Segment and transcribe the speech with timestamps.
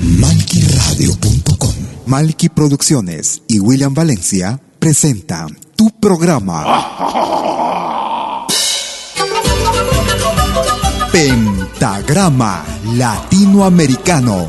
[0.00, 1.74] Malquiradio.com
[2.06, 6.64] Malqui Producciones y William Valencia presentan tu programa.
[11.12, 14.48] Pentagrama Latinoamericano.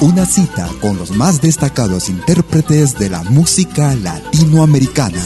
[0.00, 5.18] Una cita con los más destacados intérpretes de la música latinoamericana.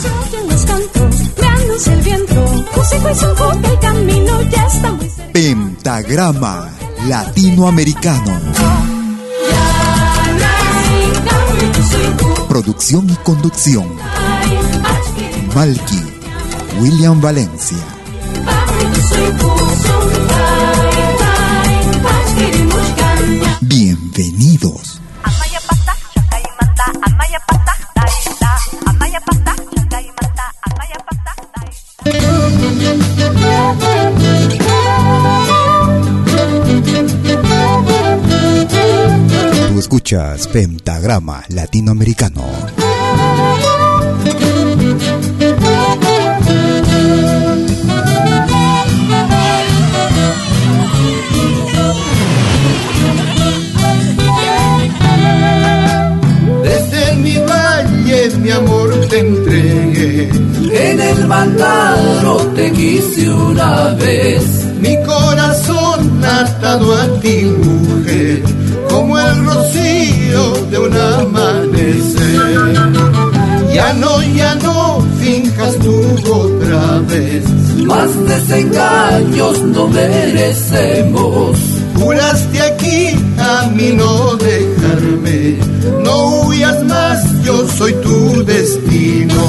[5.33, 6.70] Pentagrama
[7.06, 8.41] Latinoamericano.
[12.48, 13.87] Producción y conducción.
[15.54, 16.02] Malky,
[16.80, 17.79] William Valencia.
[23.60, 24.88] Bienvenidos.
[39.79, 42.45] Tú escuchas Pentagrama Latinoamericano.
[56.65, 60.29] Desde mi valle mi amor te entregué.
[60.73, 64.42] En el bandado te quise una vez.
[64.81, 67.44] Mi corazón atado a ti,
[69.31, 72.38] el rocío de un amanecer.
[73.72, 75.94] Ya no, ya no finjas tú
[76.32, 77.44] otra vez.
[77.84, 81.58] Más desengaños no merecemos.
[81.97, 85.58] Juraste aquí a mí no dejarme.
[86.04, 89.42] No huyas más, yo soy tu destino.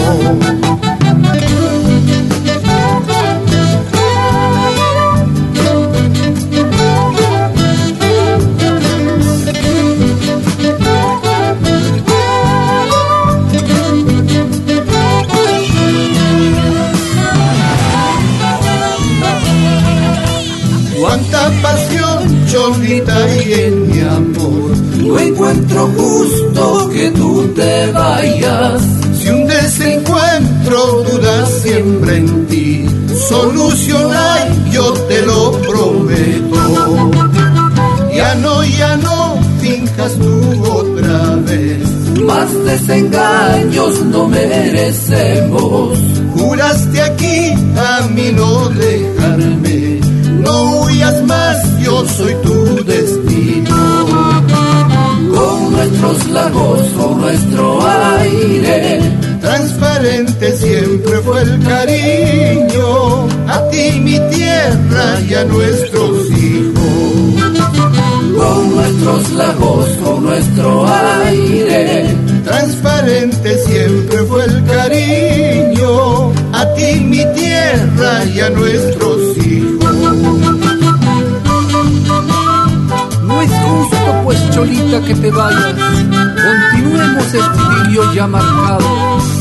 [25.79, 28.81] Encuentro justo que tú te vayas.
[29.17, 32.85] Si un desencuentro duda siempre en ti,
[33.27, 37.11] solución hay, yo te lo prometo.
[38.13, 41.79] Ya no, ya no, finjas tú otra vez.
[42.25, 45.97] Más desengaños no merecemos.
[46.35, 49.99] Juraste aquí a mí no dejarme.
[50.41, 52.48] No huyas más, yo soy tu
[56.09, 57.87] Con nuestros lagos, con nuestro
[58.17, 58.99] aire.
[59.41, 63.27] Transparente siempre fue el cariño.
[63.47, 67.43] A ti mi tierra y a nuestros hijos.
[68.35, 70.87] Con nuestros lagos, con nuestro
[71.27, 72.15] aire.
[72.43, 76.31] Transparente siempre fue el cariño.
[76.53, 79.78] A ti mi tierra y a nuestros hijos.
[84.23, 85.73] Pues, Cholita, que te vayas.
[85.73, 89.38] Continuemos este idilio ya marcado.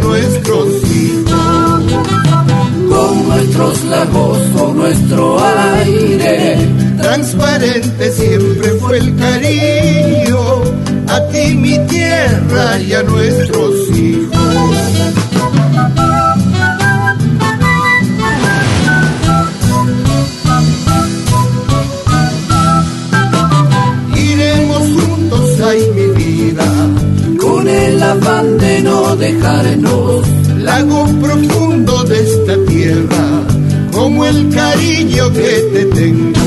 [0.00, 1.82] Nuestros hijos.
[2.88, 5.38] Con nuestros lagos, con nuestro
[5.78, 6.56] aire.
[7.00, 10.62] Transparente siempre fue el cariño.
[11.08, 14.39] A ti mi tierra y a nuestros hijos.
[28.20, 30.28] Afán de no dejar dejarnos.
[30.58, 33.24] Lago profundo de esta tierra,
[33.92, 36.38] como el cariño que te tengo.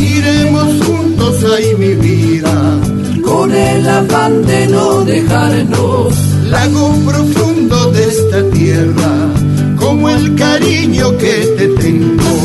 [0.00, 2.80] Iremos juntos ahí mi vida,
[3.22, 6.14] con el afán de no dejarnos.
[6.50, 9.12] Lago profundo de esta tierra,
[9.76, 12.37] como el cariño que te tengo.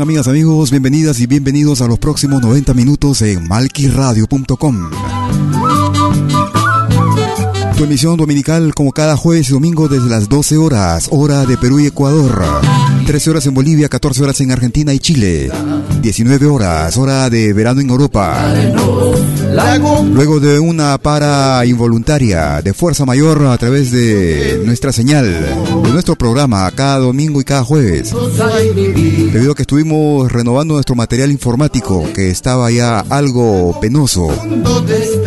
[0.00, 0.70] Amigas, amigos?
[0.70, 4.90] Bienvenidas y bienvenidos a los próximos 90 minutos en malquiradio.com.
[7.82, 11.80] Tu emisión dominical como cada jueves y domingo desde las 12 horas, hora de Perú
[11.80, 12.40] y Ecuador.
[13.04, 15.50] 13 horas en Bolivia, 14 horas en Argentina y Chile.
[16.00, 18.54] 19 horas, hora de verano en Europa.
[20.12, 25.24] Luego de una para involuntaria de fuerza mayor a través de nuestra señal,
[25.82, 28.14] de nuestro programa cada domingo y cada jueves.
[29.32, 34.28] Debido a que estuvimos renovando nuestro material informático que estaba ya algo penoso.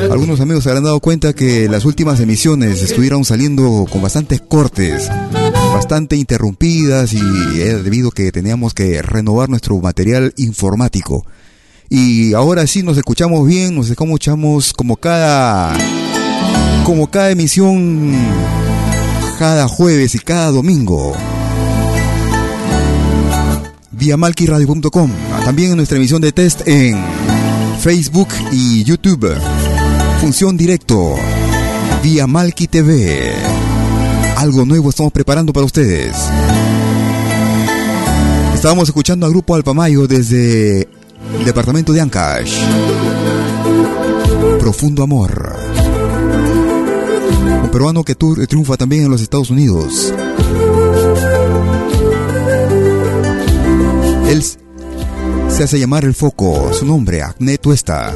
[0.10, 5.10] Algunos amigos se habrán dado cuenta que las últimas emisiones estuvieron saliendo con bastantes cortes
[5.74, 11.26] bastante interrumpidas y era debido que teníamos que renovar nuestro material informático.
[11.90, 15.76] Y ahora sí nos escuchamos bien, nos escuchamos como cada
[16.84, 18.14] como cada emisión
[19.40, 21.14] cada jueves y cada domingo.
[23.90, 25.12] Vía malquiradio.com,
[25.46, 27.04] también en nuestra emisión de test en
[27.80, 29.36] Facebook y YouTube.
[30.22, 31.16] Función directo
[32.06, 33.34] vía Malki TV.
[34.38, 36.16] Algo nuevo estamos preparando para ustedes.
[38.54, 42.60] Estábamos escuchando al grupo Alpamayo desde el departamento de Ancash.
[44.60, 45.56] Profundo Amor.
[47.64, 50.14] Un peruano que triunfa también en los Estados Unidos.
[54.30, 58.14] Él se hace llamar el foco, su nombre, Acné Tuesta.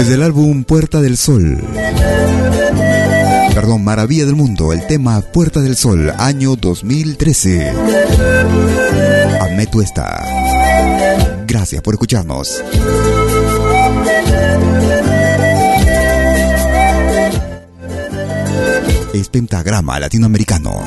[0.00, 1.62] Desde el álbum Puerta del Sol.
[3.54, 7.70] Perdón, Maravilla del Mundo, el tema Puerta del Sol, año 2013.
[9.42, 10.24] Ameto está.
[11.46, 12.64] Gracias por escucharnos.
[19.12, 20.80] Es pentagrama latinoamericano.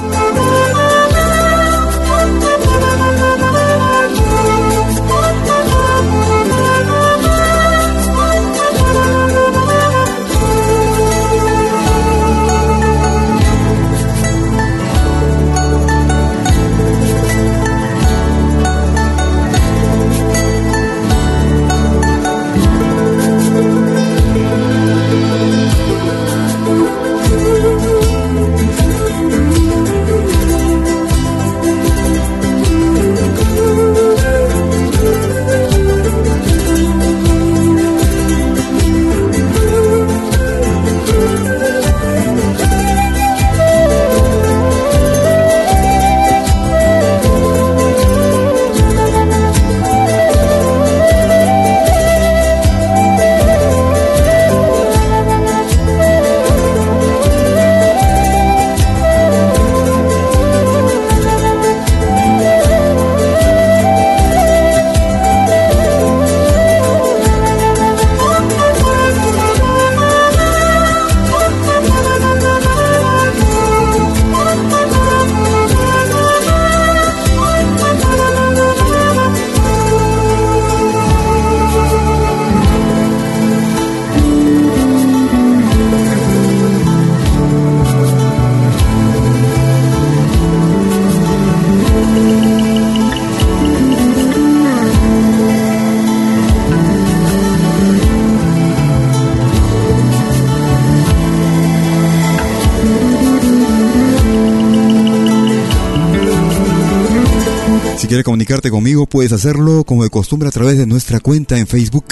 [108.13, 112.05] Quieres comunicarte conmigo, puedes hacerlo como de costumbre a través de nuestra cuenta en Facebook.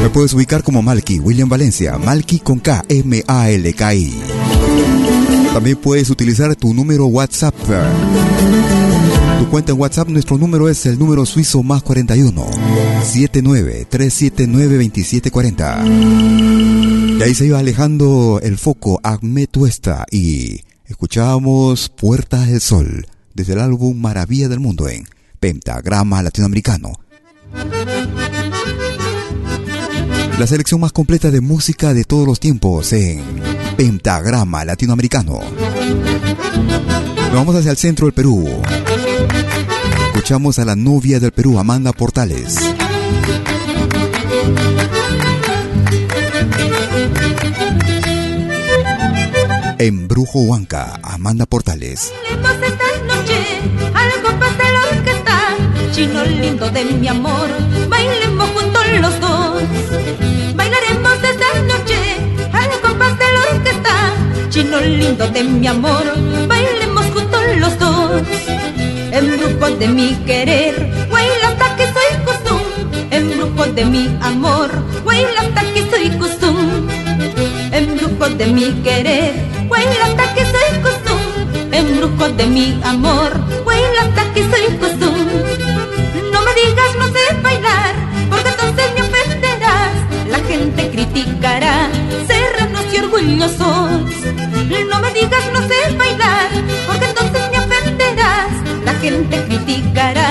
[0.00, 4.14] Me puedes ubicar como Malky, William Valencia, Malky con K, M-A-L-K-I.
[5.52, 7.54] También puedes utilizar tu número WhatsApp.
[9.38, 12.46] Tu cuenta en WhatsApp, nuestro número es el número suizo más 41
[13.02, 17.18] 79 379 2740.
[17.18, 23.54] Y ahí se iba alejando el foco Ahmed Tuesta y escuchábamos Puertas del Sol desde
[23.54, 25.06] el álbum Maravilla del Mundo en
[25.40, 26.92] Pentagrama Latinoamericano.
[30.38, 33.22] La selección más completa de música de todos los tiempos en
[33.76, 35.40] Pentagrama Latinoamericano.
[37.16, 38.48] Nos vamos hacia el centro del Perú.
[40.06, 42.58] Escuchamos a la novia del Perú, Amanda Portales.
[49.86, 52.10] En Brujo Huanca, Amanda Portales.
[52.30, 53.36] esta noche
[53.92, 55.36] al compás de la orquesta,
[55.90, 57.50] chino lindo de mi amor,
[57.90, 59.62] bailemos juntos los dos.
[60.56, 61.98] Bailaremos esta noche
[62.50, 63.94] al compás de la orquesta,
[64.48, 66.04] chino lindo de mi amor,
[66.48, 68.22] bailemos juntos los dos.
[69.12, 70.94] En grupo de mi querer,
[71.46, 72.62] hasta que soy costum,
[73.10, 74.70] en grupo de mi amor,
[75.38, 76.88] hasta que soy costum,
[77.70, 80.64] en grupo de mi querer hasta que soy
[81.72, 83.32] en brujo de mi amor,
[84.00, 85.16] hasta que soy costum.
[86.32, 87.94] No me digas no sé bailar,
[88.30, 89.94] porque entonces me ofenderás.
[90.28, 91.88] La gente criticará,
[92.26, 93.90] serranos y orgullosos.
[94.90, 96.48] No me digas no sé bailar,
[96.86, 98.52] porque entonces me ofenderás.
[98.84, 100.30] La gente criticará,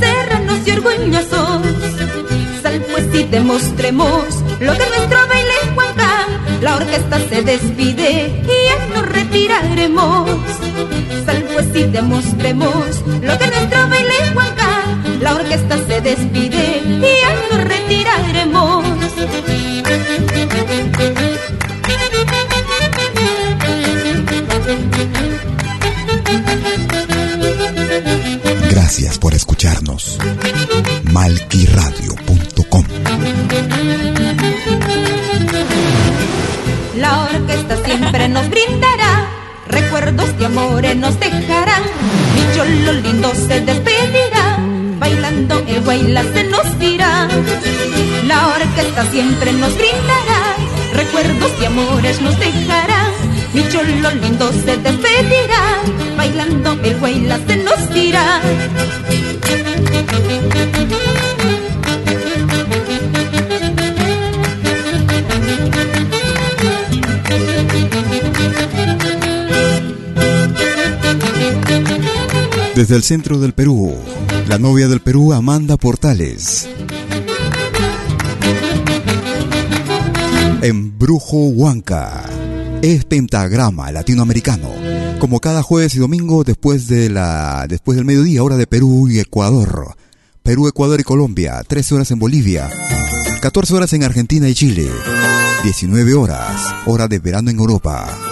[0.00, 1.62] serranos y orgullosos.
[2.62, 4.24] Sal pues y demostremos
[4.60, 5.52] lo que nuestro baile
[6.62, 10.30] la orquesta se despide y nos retiraremos.
[11.26, 14.68] Sal pues y demostremos lo que nuestro baile Juanca.
[15.20, 18.84] La orquesta se despide y nos retiraremos.
[28.70, 30.18] Gracias por escucharnos.
[31.10, 32.31] Malquiradio.com
[37.62, 39.28] orquesta siempre nos brindará
[39.68, 41.82] recuerdos de amores nos dejarán.
[42.34, 44.58] Mi cholo lindo se despedirá,
[44.98, 47.28] bailando el baila se nos dirá.
[48.26, 50.56] La orquesta siempre nos brindará
[50.94, 53.10] recuerdos de amores nos dejará.
[53.54, 55.82] Mi cholo lindo se despedirá,
[56.16, 58.40] bailando el baila se nos dirá.
[72.74, 73.94] Desde el centro del Perú,
[74.48, 76.66] la novia del Perú, Amanda Portales.
[80.62, 82.24] En Brujo Huanca,
[82.80, 84.70] es pentagrama latinoamericano.
[85.18, 89.18] Como cada jueves y domingo después, de la, después del mediodía, hora de Perú y
[89.18, 89.94] Ecuador.
[90.42, 92.70] Perú, Ecuador y Colombia, 13 horas en Bolivia,
[93.42, 94.88] 14 horas en Argentina y Chile,
[95.62, 98.31] 19 horas, hora de verano en Europa.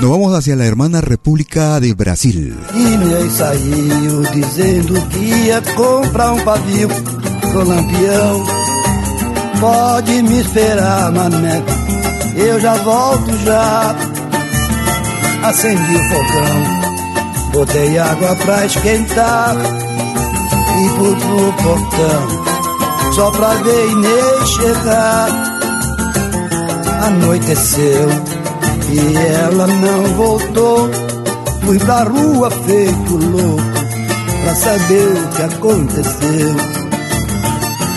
[0.00, 2.56] Nos vamos hacia la hermana República del Brasil.
[2.72, 6.88] E saiu dizendo que ia comprar um pavio
[7.50, 8.46] pro lampião.
[9.58, 11.64] Pode me esperar, mané,
[12.36, 13.96] eu já volto já.
[15.42, 24.48] Acendi o fogão, botei água pra esquentar e fui pro portão, só pra ver Inês
[24.50, 25.58] chegar.
[27.02, 28.37] Anoiteceu
[28.90, 30.90] e ela não voltou.
[31.64, 33.62] Fui pra rua feito louco
[34.42, 36.56] pra saber o que aconteceu.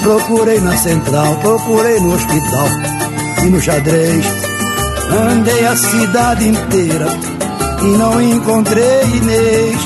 [0.03, 2.67] Procurei na central, procurei no hospital
[3.43, 4.25] e no xadrez.
[5.31, 7.07] Andei a cidade inteira
[7.81, 9.77] e não encontrei Inês.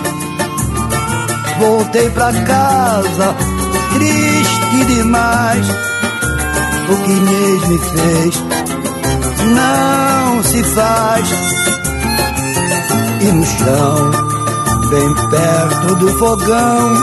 [1.60, 3.36] Voltei pra casa,
[3.94, 5.68] triste demais.
[6.90, 8.55] O que Inês me fez
[9.46, 11.30] não se faz.
[13.22, 14.12] E no chão,
[14.90, 16.94] bem perto do fogão,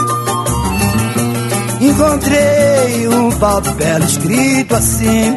[1.81, 5.35] encontrei um papel escrito assim: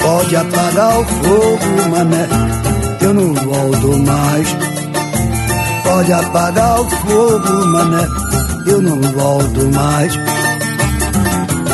[0.00, 2.28] Pode apagar o fogo, mané,
[3.02, 4.56] eu não volto mais.
[5.84, 8.08] Pode apagar o fogo, mané,
[8.66, 10.14] eu não volto mais.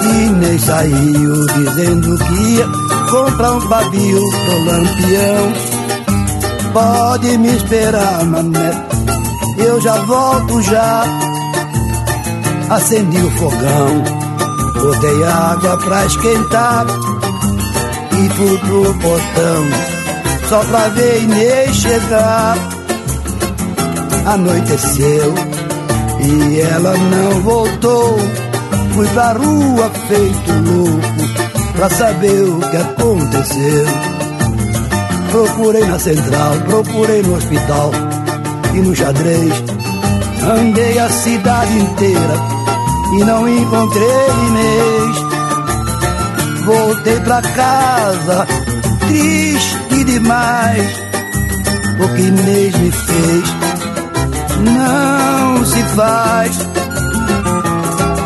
[0.09, 5.53] E nem saiu dizendo que ia comprar um pavio pro lampião.
[6.73, 8.71] Pode me esperar, mané,
[9.59, 11.05] eu já volto já.
[12.69, 14.05] Acendi o fogão,
[14.75, 16.87] botei água pra esquentar
[18.13, 19.67] e fui pro portão,
[20.49, 22.57] só pra ver Inês chegar.
[24.27, 25.35] Anoiteceu
[26.21, 28.19] e ela não voltou.
[28.93, 31.16] Fui pra rua feito louco
[31.77, 33.87] pra saber o que aconteceu.
[35.31, 37.91] Procurei na central, procurei no hospital
[38.75, 39.53] e no xadrez.
[40.43, 42.35] Andei a cidade inteira
[43.15, 45.17] e não encontrei Inês.
[46.65, 48.47] Voltei pra casa,
[49.07, 51.03] triste demais,
[52.01, 53.45] o que Inês me fez
[54.75, 56.59] não se faz.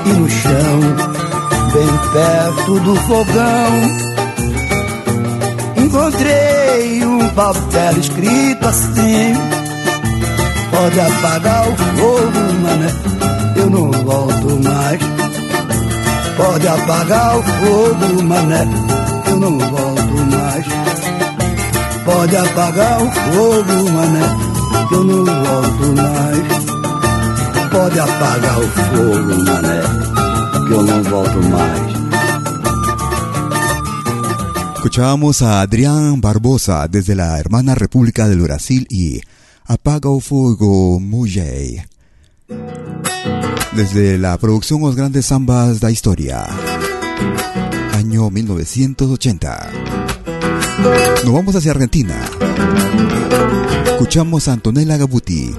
[0.07, 1.10] E no chão,
[1.81, 3.73] bem perto do fogão,
[5.77, 9.35] encontrei um papel escrito assim:
[10.71, 13.11] Pode apagar o fogo, mané
[13.57, 15.01] eu não volto mais.
[16.37, 18.67] Pode apagar o fogo, mané,
[19.27, 20.67] eu não volto mais.
[22.05, 24.27] Pode apagar o fogo, mané,
[24.93, 26.61] eu não volto mais.
[27.71, 30.30] Pode apagar o fogo, mané,
[30.71, 32.01] que eu não volto mais.
[34.77, 39.21] Escuchábamos a Adrián Barbosa desde la hermana República del Brasil y
[39.67, 41.83] Apaga o Fuego Mujay
[43.73, 46.45] desde la producción Los Grandes Zambas da Historia,
[47.95, 49.71] año 1980.
[51.25, 52.17] Nos vamos hacia Argentina.
[53.87, 55.55] Escuchamos a Antonella Gabuti.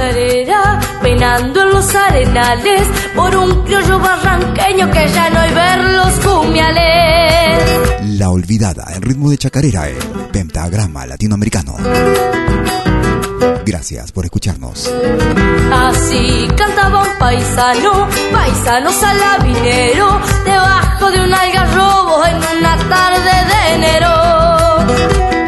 [0.00, 6.12] Chacarera peinando en los arenales por un criollo barranqueño que ya no hay ver los
[6.20, 7.62] cumiales.
[8.18, 9.98] La olvidada, en ritmo de chacarera, el
[10.32, 11.76] pentagrama latinoamericano.
[13.66, 14.90] Gracias por escucharnos.
[15.70, 25.39] Así cantaba un paisano, paisano salabinero, debajo de un algarrobo en una tarde de enero.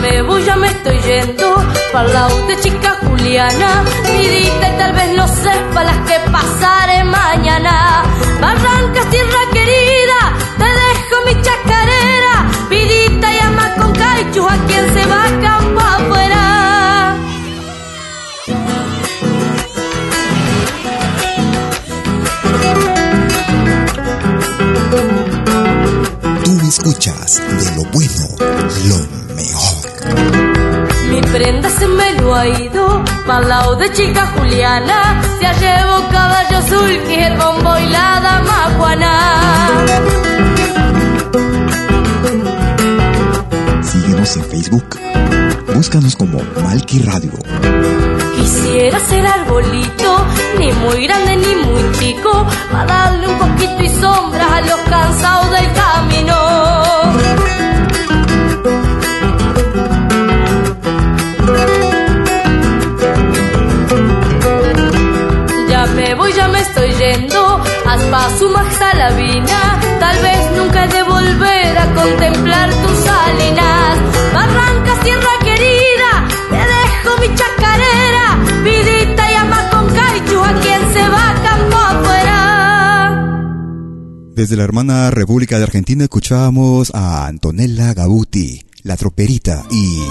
[0.00, 1.54] Me voy, ya me estoy yendo,
[1.92, 3.84] para la de chica Juliana,
[4.16, 8.02] vidita y tal vez no sepa las que pasaré mañana.
[8.40, 10.20] Barrancas, tierra querida,
[10.58, 12.34] te dejo mi chacarera,
[12.68, 17.16] vidita y ama con caichu a quien se va a campo afuera.
[26.44, 28.26] Tú escuchas de lo bueno,
[28.88, 29.13] lo.
[31.44, 33.04] Mi prenda se me lo ha ido,
[33.78, 39.12] de chica Juliana, se llevo caballo azul, que el bombo y la dama Juana.
[43.82, 44.98] Síguenos en Facebook.
[45.74, 47.32] Búscanos como Malki Radio.
[48.36, 50.24] Quisiera ser arbolito,
[50.58, 55.50] ni muy grande ni muy chico, para darle un poquito y sombra a los cansados
[55.50, 57.43] del camino.
[66.68, 68.48] Estoy yendo, aspa su
[68.78, 73.98] Salavina, tal vez nunca he de volver a contemplar tus salinas,
[74.32, 76.10] barrancas, tierra querida,
[76.50, 78.26] te dejo mi chacarera,
[78.64, 82.38] vidita y ama con caichu a quien se va campo afuera.
[84.34, 90.02] Desde la hermana República de Argentina escuchábamos a Antonella Gabuti, la troperita, y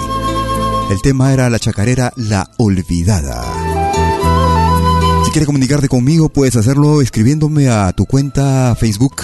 [0.90, 3.63] el tema era la chacarera La Olvidada.
[5.34, 9.22] Quieres comunicarte conmigo, puedes hacerlo escribiéndome a tu cuenta Facebook.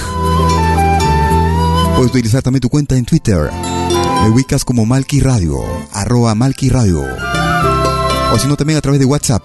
[1.94, 3.48] Puedes utilizar también tu cuenta en Twitter.
[4.24, 5.60] Me ubicas como Malki Radio,
[5.92, 7.04] arroba Malki Radio.
[8.32, 9.44] O si no, también a través de WhatsApp.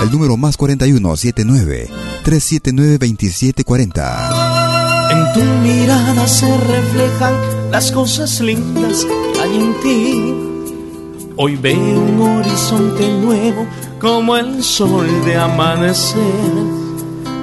[0.00, 1.88] El número más 41 79
[2.22, 5.10] 379 2740.
[5.10, 7.34] En tu mirada se reflejan
[7.72, 10.57] las cosas lindas que hay en ti.
[11.40, 13.64] Hoy veo un horizonte nuevo
[14.00, 16.20] como el sol de amanecer.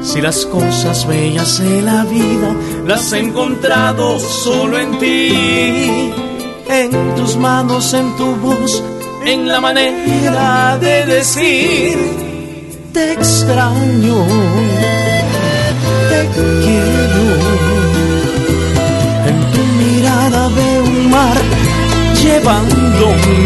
[0.03, 2.53] Si las cosas bellas de la vida
[2.85, 6.11] las he encontrado solo en ti,
[6.67, 8.83] en tus manos, en tu voz,
[9.25, 11.97] en la manera de decir,
[12.91, 14.25] te extraño,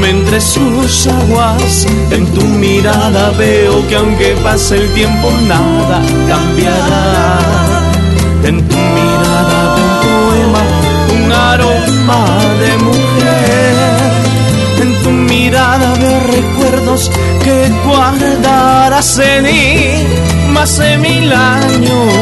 [0.03, 1.85] entre sus aguas.
[2.11, 7.39] En tu mirada veo que aunque pase el tiempo nada cambiará.
[8.43, 10.63] En tu mirada veo un poema,
[11.15, 12.25] un aroma
[12.61, 14.09] de mujer.
[14.81, 17.11] En tu mirada veo recuerdos
[17.43, 20.19] que guardarás en mí
[20.53, 22.13] más de mil años.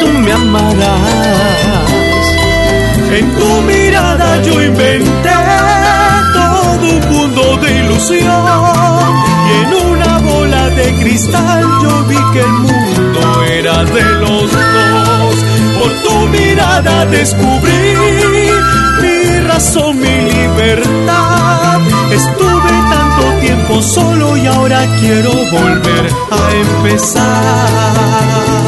[0.00, 1.99] Tú me amarás.
[3.12, 5.30] En tu mirada yo inventé
[6.32, 9.12] todo un mundo de ilusión
[9.48, 15.34] y en una bola de cristal yo vi que el mundo era de los dos.
[15.78, 17.96] Por tu mirada descubrí
[19.02, 21.80] mi razón mi libertad.
[22.12, 28.59] Estuve tanto tiempo solo y ahora quiero volver a empezar.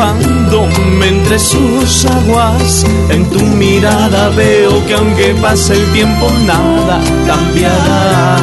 [0.00, 2.84] Llevándome entre sus aguas.
[3.10, 8.36] En tu mirada veo que aunque pase el tiempo nada cambiará.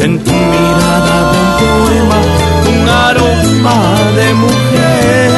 [0.00, 2.20] En tu mirada veo un poema,
[2.72, 3.80] un aroma
[4.16, 5.30] de mujer.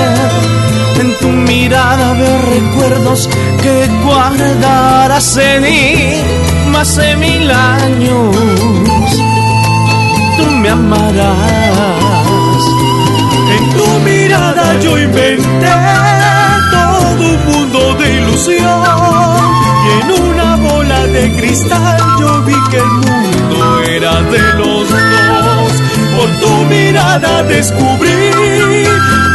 [1.01, 3.29] En tu mirada veo recuerdos
[3.63, 8.37] que guardarás en mí más de mil años.
[10.37, 12.20] Tú me amarás
[14.81, 15.73] yo inventé
[16.71, 18.83] todo un mundo de ilusión.
[19.85, 25.73] Y en una bola de cristal yo vi que el mundo era de los dos.
[26.17, 28.31] Por tu mirada descubrí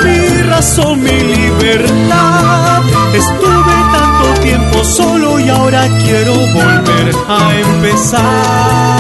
[0.06, 2.82] mi razón, mi libertad.
[3.14, 8.96] Estuve tanto tiempo solo y ahora quiero volver a empezar.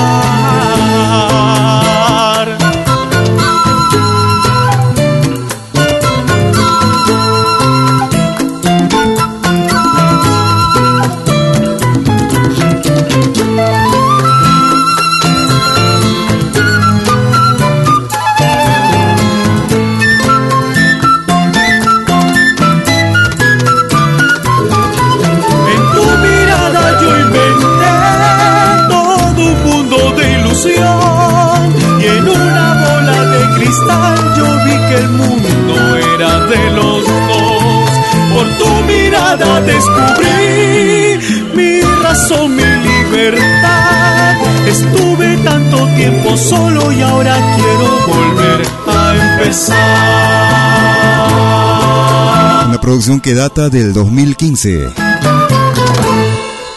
[52.95, 54.87] Producción que data del 2015.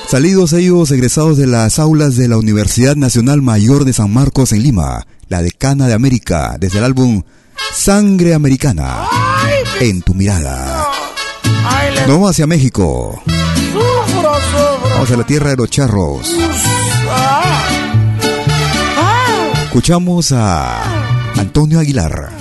[0.09, 4.65] Salidos ellos egresados de las aulas de la Universidad Nacional Mayor de San Marcos en
[4.65, 7.23] Lima, la decana de América, desde el álbum
[7.73, 9.07] Sangre Americana,
[9.79, 10.89] en tu mirada.
[12.09, 13.23] Vamos hacia México.
[14.91, 16.35] Vamos a la tierra de los charros.
[19.67, 20.83] Escuchamos a
[21.37, 22.33] Antonio Aguilar.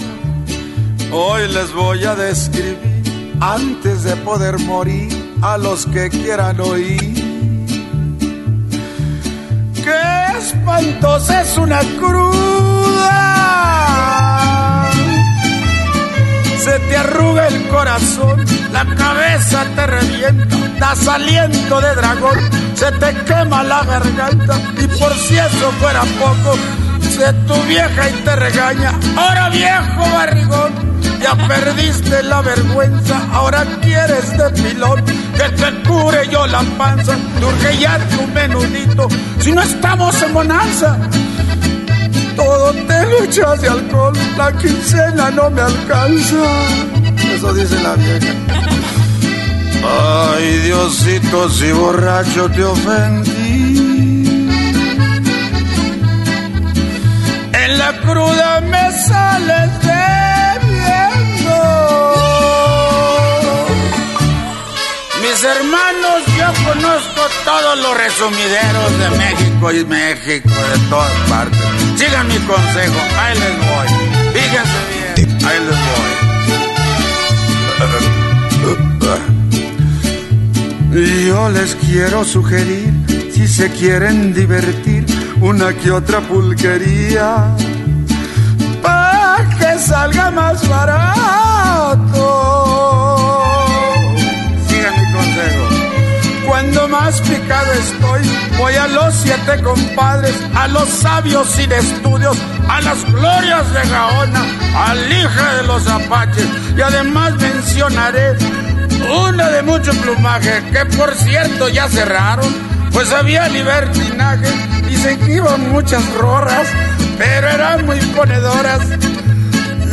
[1.11, 2.96] Hoy les voy a describir,
[3.39, 5.09] antes de poder morir,
[5.41, 7.13] a los que quieran oír.
[9.73, 13.23] Qué espantosa es una cruda.
[16.59, 18.45] Se te arruga el corazón
[18.77, 22.37] la cabeza te revienta, das aliento de dragón,
[22.75, 26.55] se te quema la garganta y por si eso fuera poco,
[27.01, 30.96] se tu vieja y te regaña, ahora viejo barrigón.
[31.35, 37.97] Perdiste la vergüenza, ahora quieres de pilón que te cure yo la panza, urge ya
[38.09, 39.07] tu menudito,
[39.39, 40.97] si no estamos en bonanza.
[42.35, 46.35] Todo te lo echas de alcohol, la quincena no me alcanza.
[47.33, 48.33] Eso dice la vieja.
[49.83, 54.27] Ay, Diosito, si borracho te ofendí.
[57.53, 59.96] En la cruda me sales viendo
[65.37, 71.59] Mis hermanos, yo conozco todos los resumideros de México y México, de todas partes.
[71.95, 73.87] Sigan mi consejo, ahí les voy.
[74.33, 74.79] Fíjense
[75.15, 75.77] bien, ahí les
[80.95, 81.27] voy.
[81.27, 82.91] Yo les quiero sugerir,
[83.31, 85.05] si se quieren divertir,
[85.39, 87.55] una que otra pulquería,
[88.81, 91.26] para que salga más barato.
[97.07, 98.21] Más picado estoy,
[98.57, 104.43] voy a los siete compadres, a los sabios sin estudios, a las glorias de Gaona,
[104.75, 108.35] al hija de los apaches, y además mencionaré
[109.25, 112.53] una de mucho plumaje, que por cierto ya cerraron,
[112.91, 114.51] pues había libertinaje.
[114.89, 116.67] Dicen que iban muchas rorras,
[117.17, 118.81] pero eran muy ponedoras.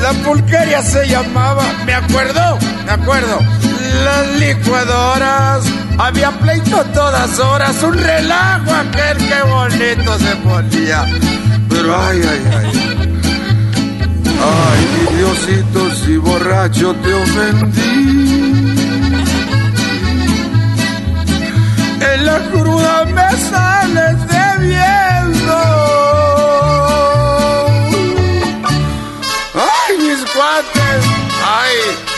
[0.04, 3.38] La pulqueria se llamaba, me acuerdo, me acuerdo,
[4.04, 5.64] las licuadoras.
[5.96, 11.06] Había pleito todas horas, un relajo aquel que bonito se ponía.
[11.70, 12.68] Pero ay, ay, ay.
[14.44, 18.74] Ay, Diosito, si borracho te ofendí.
[22.24, 24.43] la cruda me sales debiendo.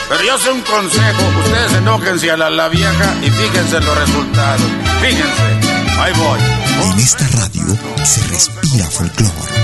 [0.09, 4.67] Pero yo sé un consejo, ustedes enójense a la, la vieja y fíjense los resultados.
[5.01, 5.43] Fíjense,
[6.01, 6.41] ahí voy.
[6.93, 7.65] En esta radio
[8.05, 9.57] se respira folclore.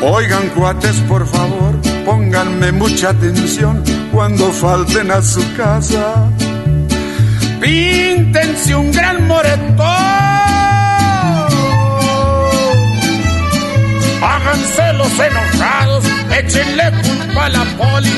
[0.00, 6.30] Oigan cuates, por favor, pónganme mucha atención cuando falten a su casa.
[7.60, 9.86] Píntense un gran moretón.
[14.22, 16.04] Háganse los enojados,
[16.38, 18.12] échenle culpa a la poli,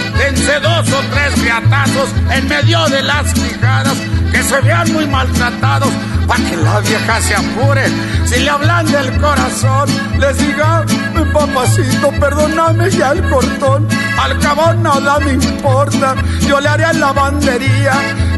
[1.11, 3.97] tres riatazos en medio de las fijadas,
[4.33, 5.93] que se vean muy maltratados,
[6.27, 7.85] para que la vieja se apure.
[8.27, 10.85] Si le hablan del corazón, les diga,
[11.33, 13.87] papacito, perdóname ya el cortón.
[14.19, 16.15] Al cabo nada me importa,
[16.47, 17.93] yo le haré lavandería,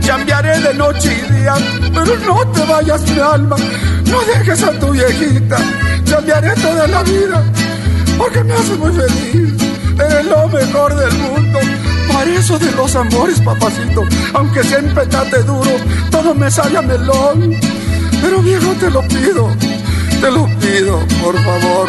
[0.07, 1.55] cambiaré de noche y día,
[1.93, 3.57] pero no te vayas mi alma,
[4.07, 5.59] no dejes a tu viejita,
[6.09, 7.43] cambiaré toda la vida,
[8.19, 9.63] porque me hace muy feliz,
[9.99, 11.59] eres lo mejor del mundo.
[12.23, 14.05] Para eso de los amores, papacito,
[14.35, 15.73] aunque siempre trate duro,
[16.09, 17.57] todo me sale a melón.
[18.23, 19.49] Pero viejo, te lo pido,
[20.21, 21.89] te lo pido, por favor.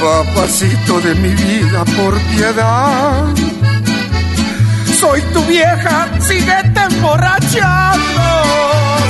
[0.00, 3.26] Papacito de mi vida, por piedad.
[5.00, 8.22] Soy tu vieja, síguete emborrachando.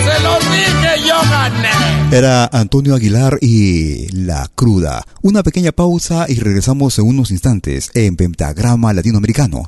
[0.05, 2.17] Se lo dije, yo gané.
[2.17, 5.03] Era Antonio Aguilar y La Cruda.
[5.23, 9.63] Una pequeña pausa y regresamos en unos instantes en Pentagrama Latinoamericano.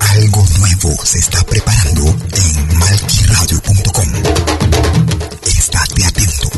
[0.00, 4.08] Algo nuevo se está preparando en malquiradio.com.
[5.44, 6.55] Estate atento.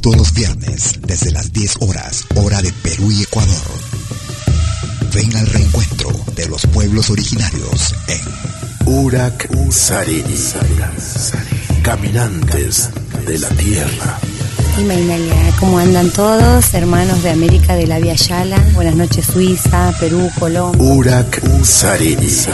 [0.00, 3.66] Todos los viernes, desde las 10 horas, hora de Perú y Ecuador.
[5.14, 8.20] Ven al reencuentro de los pueblos originarios en
[8.86, 10.38] Urak Sariri.
[11.82, 12.88] Caminantes
[13.26, 14.18] de la tierra.
[14.78, 16.72] Y Mainalia, ¿cómo andan todos?
[16.72, 18.58] Hermanos de América de la Via Yala.
[18.74, 20.82] Buenas noches, Suiza, Perú, Colombia.
[20.82, 22.46] Urak Sariri.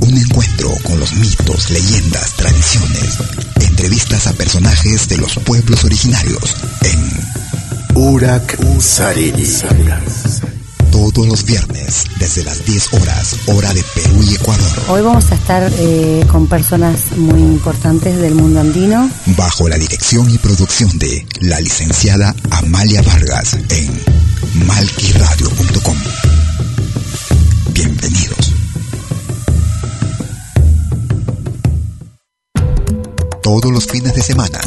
[0.00, 3.18] Un encuentro con los mitos, leyendas, tradiciones.
[3.78, 7.00] Entrevistas a personajes de los pueblos originarios en
[7.94, 9.46] Urak Sariri.
[10.90, 14.82] Todos los viernes, desde las 10 horas, hora de Perú y Ecuador.
[14.88, 19.08] Hoy vamos a estar eh, con personas muy importantes del mundo andino.
[19.36, 24.02] Bajo la dirección y producción de la licenciada Amalia Vargas en
[24.66, 25.96] malquiradio.com.
[27.74, 28.37] Bienvenidos.
[33.48, 34.60] Todos los fines de semana,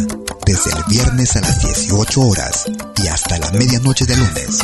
[0.44, 2.66] desde el viernes a las 18 horas
[2.98, 4.58] y hasta la medianoche de lunes.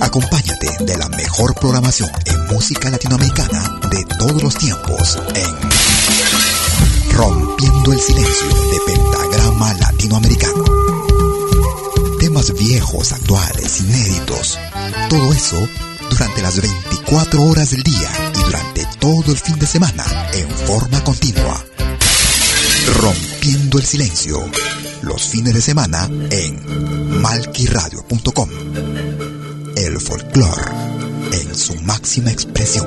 [0.00, 5.54] Acompáñate de la mejor programación en música latinoamericana de todos los tiempos en
[7.12, 10.64] Rompiendo el Silencio de Pentagrama Latinoamericano.
[12.18, 14.58] Temas viejos, actuales, inéditos.
[15.10, 15.68] Todo eso
[16.08, 21.04] durante las 24 horas del día y durante todo el fin de semana en forma
[21.04, 21.62] continua.
[22.94, 24.38] Rompiendo el Silencio.
[25.02, 28.48] Los fines de semana en malquiradio.com
[29.76, 30.72] el folclore
[31.32, 32.86] en su máxima expresión.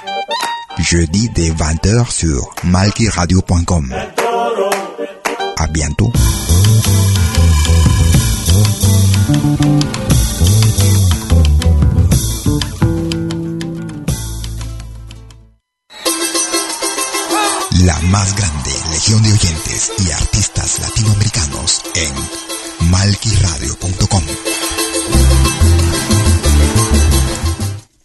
[0.79, 3.93] jeudi dès 20h sur malkiradio.com.
[5.57, 6.11] À bientôt.
[17.85, 24.23] la más grande legión de oyentes y artistas latinoamericanos en malquiradio.com.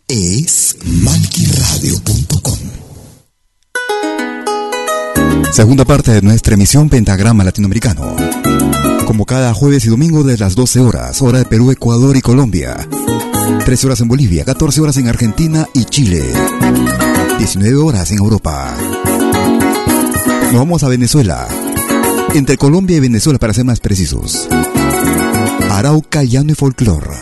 [0.09, 2.36] Es malquiradio.com.
[5.57, 8.15] Segunda parte de nuestra emisión Pentagrama Latinoamericano.
[9.07, 12.77] Como cada jueves y domingo de las 12 horas, hora de Perú, Ecuador y Colombia.
[13.65, 16.23] 13 horas en Bolivia, 14 horas en Argentina y Chile.
[17.39, 18.77] 19 horas en Europa.
[20.53, 21.49] Nos vamos a Venezuela.
[22.35, 24.47] Entre Colombia y Venezuela, para ser más precisos.
[25.71, 27.15] Arauca, llano y folclor.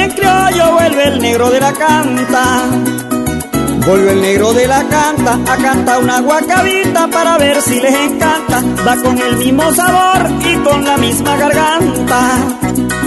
[0.00, 2.62] Bien criollo vuelve el negro de la canta.
[3.86, 8.62] Vuelve el negro de la canta a cantar una guacabita para ver si les encanta.
[8.86, 12.99] Va con el mismo sabor y con la misma garganta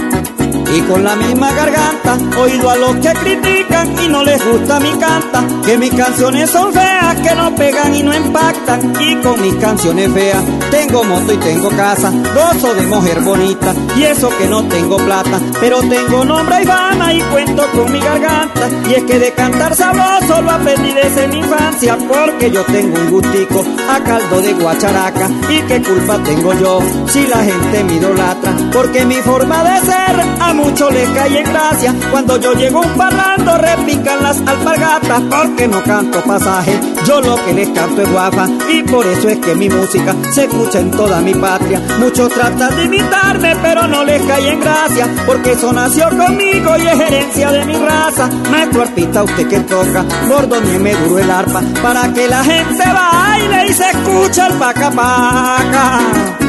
[0.74, 4.90] y con la misma garganta oído a los que critican y no les gusta mi
[4.98, 5.44] canta.
[5.64, 8.92] Que mis canciones son feas que no pegan y no impactan.
[9.00, 12.10] Y con mis canciones feas tengo moto y tengo casa.
[12.10, 15.40] Gozo de mujer bonita y eso que no tengo plata.
[15.60, 18.68] Pero tengo nombre y fama y cuento con mi garganta.
[18.88, 21.96] Y es que de cantar sabroso lo aprendí desde mi infancia.
[22.08, 25.30] Porque yo tengo un gustico a caldo de guacharaca.
[25.48, 28.52] Y qué culpa tengo yo si la gente me idolatra.
[28.72, 31.94] Porque mi forma de ser a mucho le cae en gracia.
[32.10, 36.78] Cuando yo llego un parlando, repican las alpargatas, porque no canto pasaje.
[37.06, 40.44] Yo lo que les canto es guafa, y por eso es que mi música se
[40.44, 41.80] escucha en toda mi patria.
[41.98, 46.86] Muchos tratan de imitarme, pero no les cae en gracia, porque eso nació conmigo y
[46.86, 48.28] es herencia de mi raza.
[48.50, 52.84] Maestro artista, usted que toca, gordo ni me duro el arpa, para que la gente
[52.92, 56.43] baile y se escucha el paca paca.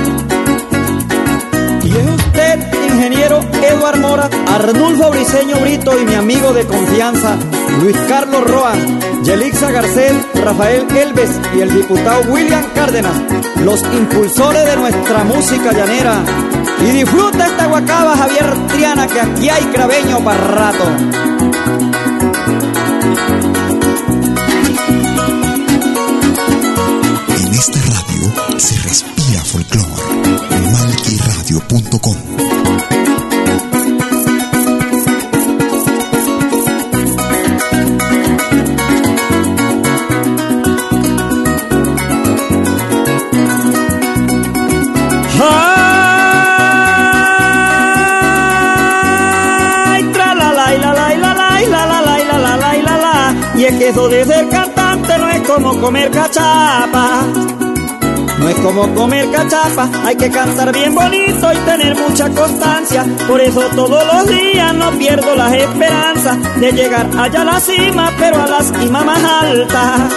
[3.06, 7.38] Ingeniero Eduard Mora, Arnulfo Briseño Brito y mi amigo de confianza,
[7.80, 8.74] Luis Carlos Roa,
[9.24, 13.14] Yelixa Garcés, Rafael Elves y el diputado William Cárdenas,
[13.64, 16.24] los impulsores de nuestra música llanera.
[16.82, 20.86] Y disfruta esta guacaba Javier Triana, que aquí hay craveño para rato.
[27.38, 30.55] En esta radio se respira folclore
[31.46, 32.16] radio.com.
[53.58, 57.24] Y es que eso de ser cantante no es como comer cachapa
[58.46, 63.04] no es como comer cachapa, hay que cantar bien bonito y tener mucha constancia.
[63.28, 68.14] Por eso todos los días no pierdo las esperanzas de llegar allá a la cima,
[68.20, 70.10] pero a la cima más alta.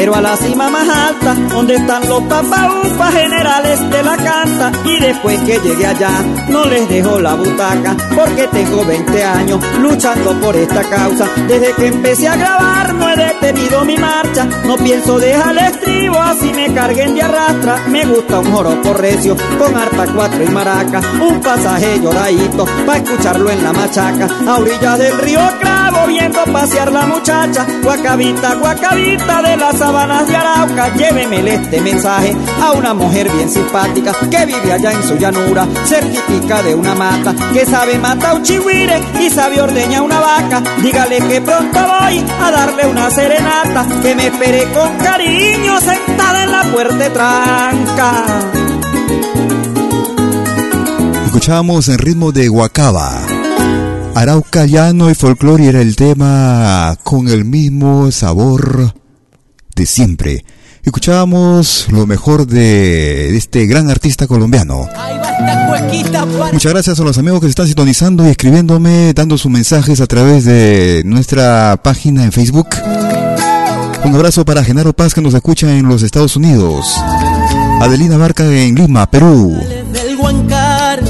[0.00, 4.72] Pero a la cima más alta, donde están los papaupas generales de la canta.
[4.82, 10.32] Y después que llegue allá, no les dejo la butaca, porque tengo 20 años luchando
[10.40, 11.28] por esta causa.
[11.46, 14.48] Desde que empecé a grabar, no he detenido mi marcha.
[14.64, 17.86] No pienso dejar el estribo, así me carguen de arrastra.
[17.88, 21.02] Me gusta un joropo recio, con arpa cuatro y maraca.
[21.20, 24.28] Un pasaje lloradito, pa' escucharlo en la machaca.
[24.48, 27.66] A orillas del río Cravo, viendo pasear la muchacha.
[27.82, 34.12] Guacabita, guacabita de las sabanas de Arauca, llévemele este mensaje a una mujer bien simpática
[34.30, 39.02] que vive allá en su llanura, certifica de una mata, que sabe matar un chihuire
[39.20, 40.62] y sabe ordeñar una vaca.
[40.80, 46.52] Dígale que pronto voy a darle una serenata, que me espere con cariño sentada en
[46.52, 48.24] la puerta tranca.
[51.26, 53.10] Escuchábamos en ritmo de Guacaba.
[54.14, 58.99] Arauca llano y folclore era el tema con el mismo sabor
[59.80, 60.44] de siempre.
[60.82, 64.86] Escuchábamos lo mejor de este gran artista colombiano.
[66.52, 70.06] Muchas gracias a los amigos que se están sintonizando y escribiéndome, dando sus mensajes a
[70.06, 72.68] través de nuestra página en Facebook.
[74.04, 76.86] Un abrazo para Genaro Paz que nos escucha en los Estados Unidos.
[77.80, 79.58] Adelina Barca en Lima, Perú.
[79.92, 81.00] Del Huancar,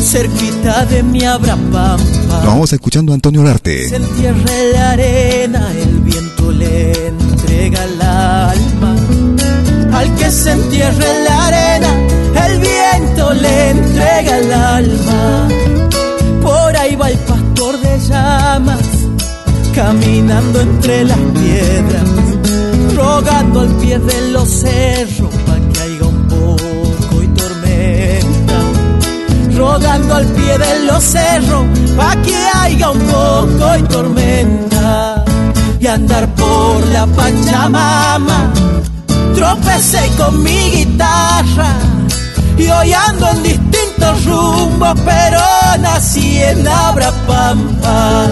[0.00, 1.20] cerquita de mi.
[1.20, 3.88] Nos vamos escuchando a Antonio Larte.
[3.88, 8.96] Se entierra la arena, el viento le entrega el alma.
[9.92, 11.90] Al que se entierra en la arena,
[12.46, 15.48] el viento le entrega el alma.
[16.42, 18.78] Por ahí va el pastor de llamas,
[19.74, 22.08] caminando entre las piedras,
[22.94, 28.58] rogando al pie de los cerros para que haya un poco y tormenta.
[29.56, 31.64] Rogando al pie de los cerros
[31.96, 35.27] para que haya un poco y tormenta.
[35.80, 38.52] Y andar por la Pachamama
[39.34, 41.76] tropecé con mi guitarra
[42.58, 45.40] y hoy ando en distintos rumbos, pero
[45.78, 48.26] nací en Abrapampa.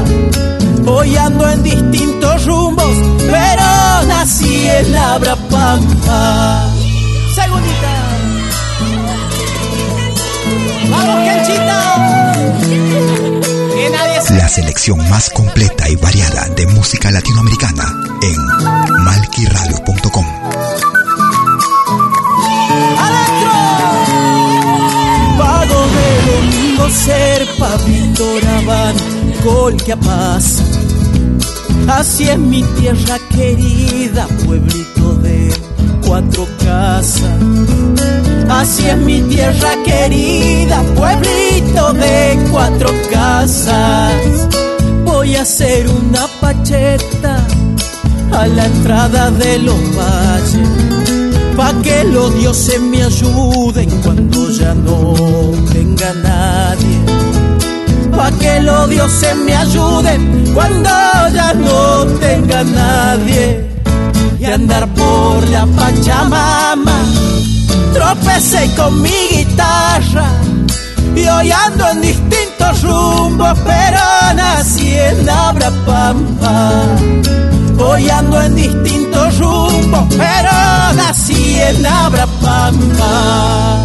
[0.88, 2.96] Hoy ando en distintos rumbos,
[3.30, 6.68] pero nací en Abrapampa.
[7.34, 7.95] Segundita.
[14.36, 17.84] La selección más completa y variada de música latinoamericana
[18.22, 20.26] en malquiradio.com.
[25.38, 27.46] Pago de ser
[27.86, 28.94] Víctor Abán,
[29.84, 30.62] que paz.
[31.88, 35.52] Así es mi tierra querida, pueblito de
[36.06, 37.95] cuatro casas.
[38.48, 44.48] Así es mi tierra querida, pueblito de cuatro casas.
[45.04, 47.44] Voy a hacer una pacheta
[48.32, 50.68] a la entrada de los valles,
[51.56, 55.14] pa' que los dioses me ayuden cuando ya no
[55.72, 56.98] tenga nadie.
[58.16, 60.90] Pa' que los dioses me ayuden cuando
[61.34, 63.66] ya no tenga nadie.
[64.38, 66.98] Y andar por la Pachamama,
[67.96, 70.30] tropecé con mi guitarra
[71.14, 74.00] y hoy ando en distintos rumbos, pero
[74.34, 76.96] nací en Abrapampa.
[77.78, 80.52] Hoy ando en distintos rumbos, pero
[80.94, 83.82] nací en Abrapampa.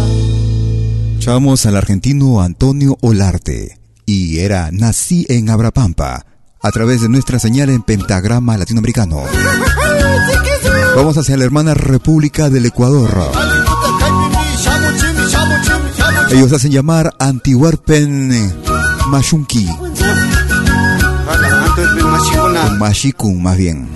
[1.12, 6.26] Escuchamos al argentino Antonio Olarte y era Nací en Abrapampa
[6.60, 9.22] a través de nuestra señal en pentagrama latinoamericano.
[10.96, 13.32] Vamos hacia la hermana República del Ecuador.
[16.32, 18.54] Ellos hacen llamar Antihuarpen
[19.08, 19.68] Mashunki.
[22.78, 23.86] Mashikun, más bien.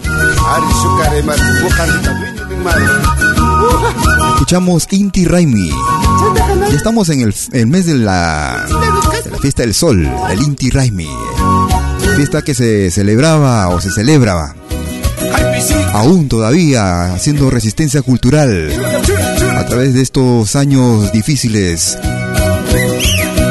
[4.34, 5.70] Escuchamos Inti Raimi.
[6.70, 7.20] Ya estamos en
[7.52, 8.66] el, mes de la,
[9.24, 11.08] de la, fiesta del sol, el Inti Raimi.
[12.16, 14.54] Fiesta que se celebraba o se celebraba.
[15.94, 18.70] Aún todavía haciendo resistencia cultural
[19.56, 21.98] a través de estos años difíciles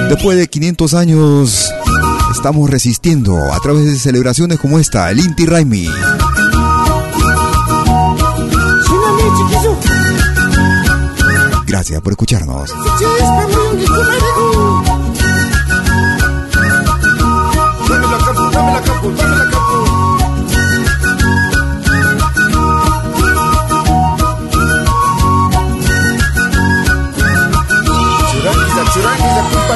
[0.10, 1.72] Después de 500 años,
[2.32, 5.90] estamos resistiendo a través de celebraciones como esta, el Inti Raimi.
[11.66, 12.72] Gracias por escucharnos.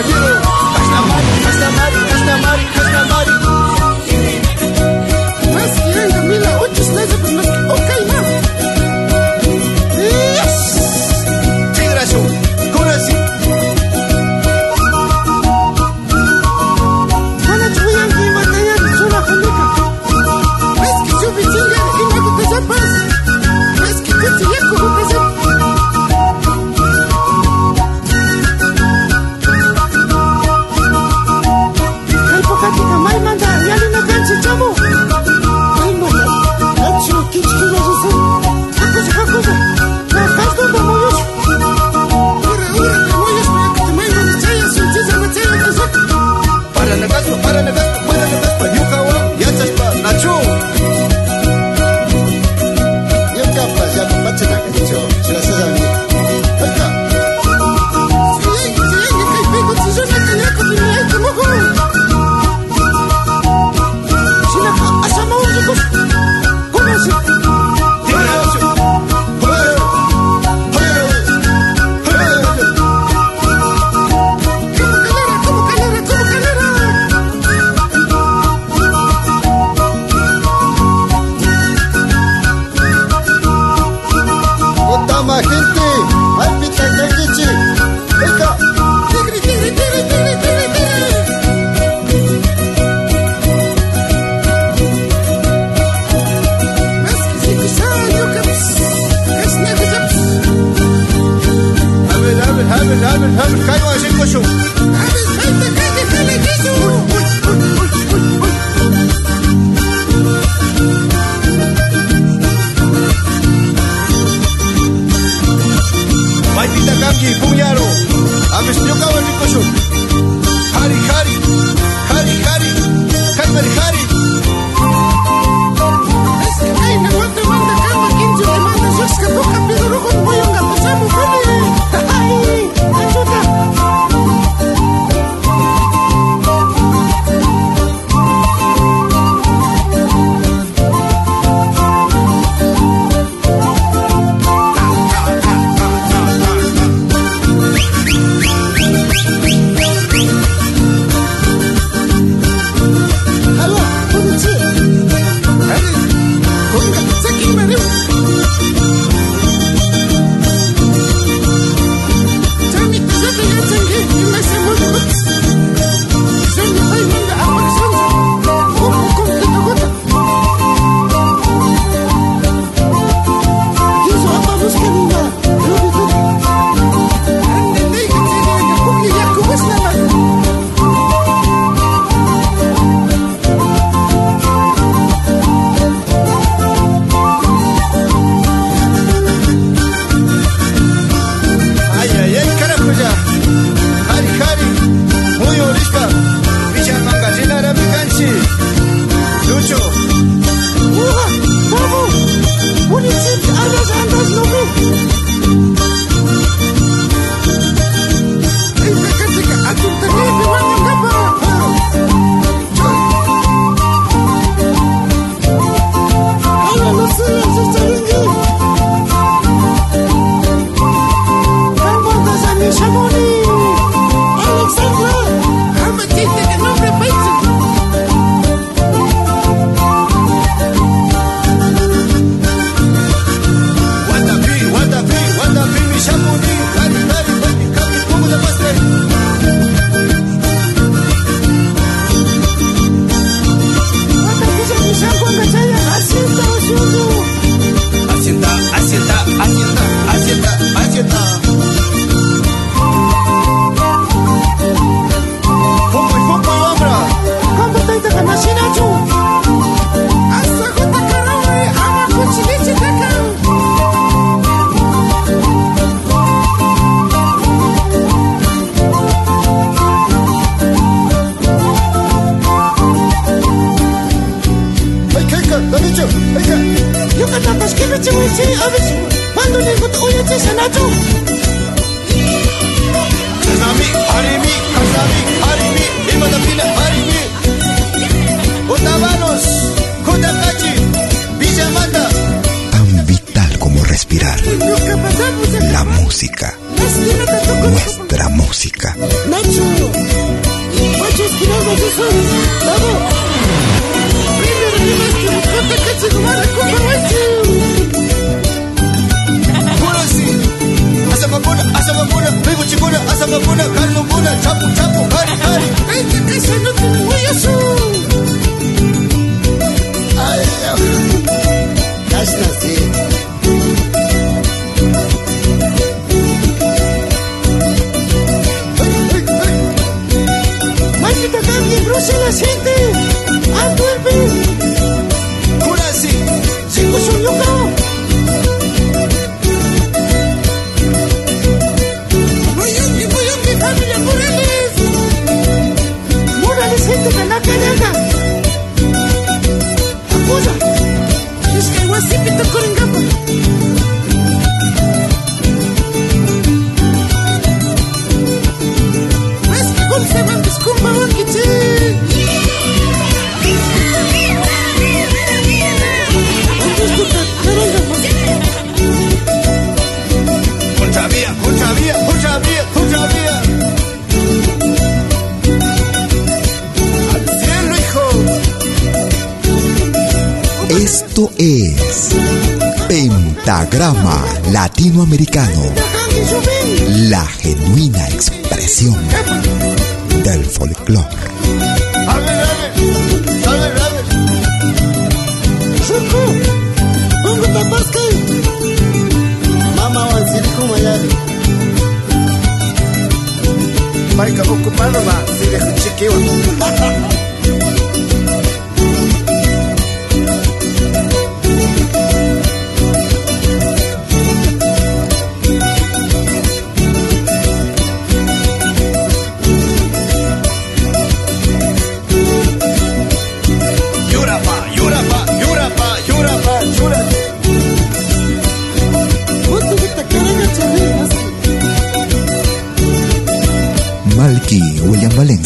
[0.02, 0.39] compañero.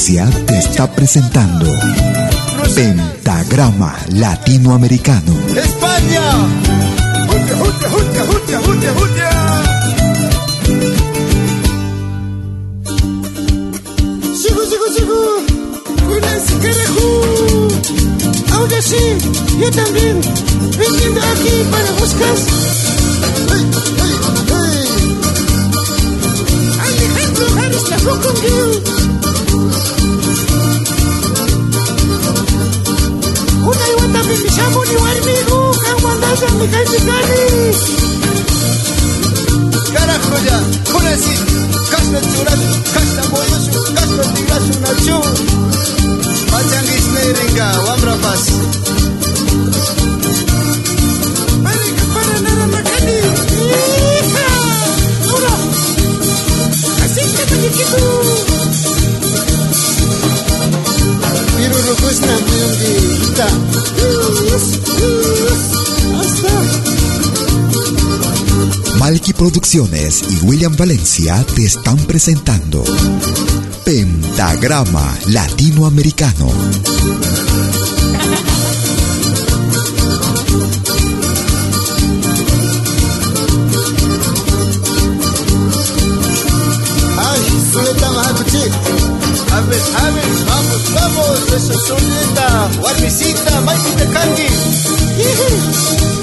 [0.04, 1.66] Te está presentando
[2.76, 5.32] Pentagrama Latinoamericano.
[5.56, 6.22] España.
[18.52, 18.98] Ahora sí,
[19.58, 20.20] yo también.
[20.78, 22.36] Viniendo aquí para buscar.
[23.54, 24.18] Ay, ay,
[24.54, 24.88] ay.
[26.82, 28.93] Alejandro Harris la con
[36.58, 37.44] mi gente cari.
[39.94, 40.58] Carajo ya,
[40.94, 41.36] ahora sí
[41.92, 45.22] Casta churacho, casta moyoso, casta tigacho nacho
[46.50, 48.44] Pachangis neringa, wambra paz
[51.62, 53.18] Marica, para nada, Macani.
[53.70, 54.48] ¡Hija!
[55.30, 55.54] Ahora.
[57.04, 58.02] Así que te chiquito.
[61.56, 64.13] Piru rukusna, muyongita Hasta.
[69.00, 72.84] Malky Producciones y William Valencia te están presentando
[73.84, 76.48] Pentagrama Latinoamericano.
[89.52, 92.44] A ver, a ver, vamos, vamos Eso es chiquito.
[92.82, 96.23] Vos ahorita de.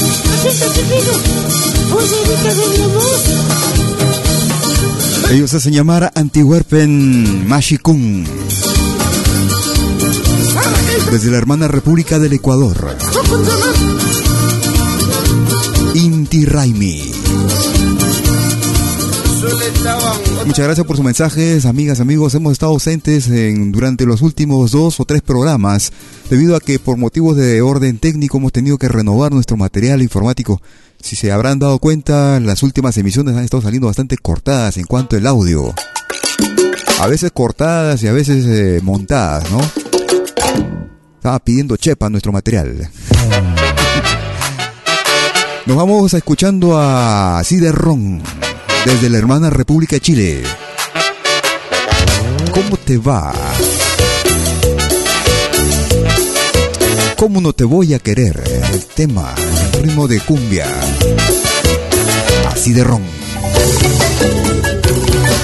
[5.31, 8.25] Ellos hacen llamar Antihuerpen Mashikun.
[11.11, 12.97] Desde la hermana República del Ecuador.
[15.95, 17.13] Inti Raimi.
[20.47, 22.35] Muchas gracias por sus mensajes, amigas, amigos.
[22.35, 25.93] Hemos estado ausentes en, durante los últimos dos o tres programas
[26.29, 30.61] debido a que por motivos de orden técnico hemos tenido que renovar nuestro material informático.
[31.01, 35.17] Si se habrán dado cuenta, las últimas emisiones han estado saliendo bastante cortadas en cuanto
[35.17, 35.73] al audio.
[36.99, 39.61] A veces cortadas y a veces eh, montadas, ¿no?
[41.17, 42.77] Estaba pidiendo chepa nuestro material.
[45.67, 48.23] Nos vamos escuchando a Ciderrón
[48.85, 50.43] desde la hermana República de Chile.
[52.53, 53.33] ¿Cómo te va?
[57.17, 58.43] ¿Cómo no te voy a querer?
[58.73, 59.35] El tema,
[59.75, 60.67] el ritmo de cumbia.
[62.51, 63.03] Así de ron.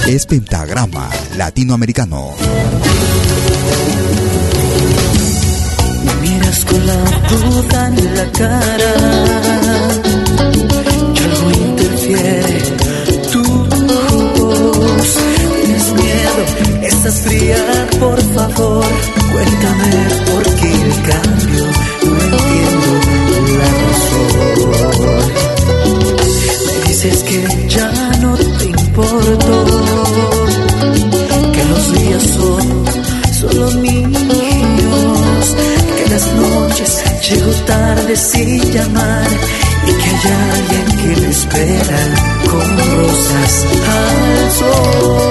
[0.07, 2.33] Es pentagrama latinoamericano.
[6.03, 8.93] Me miras con la duda en la cara.
[11.13, 12.46] Y algo interfiere.
[17.11, 18.85] Fría, por favor.
[19.31, 19.91] Cuéntame
[20.29, 21.65] por qué el cambio.
[22.03, 22.89] No entiendo
[23.57, 25.21] la razón.
[26.65, 27.39] Me dices que
[27.69, 27.89] ya
[28.21, 29.55] no te importo.
[31.53, 32.85] Que los días son
[33.39, 35.45] solo míos.
[35.97, 36.91] Que las noches
[37.29, 39.27] llego tarde sin llamar.
[39.87, 42.01] Y que hay alguien que me espera
[42.49, 43.53] con rosas
[43.95, 44.21] al
[44.59, 45.27] sol.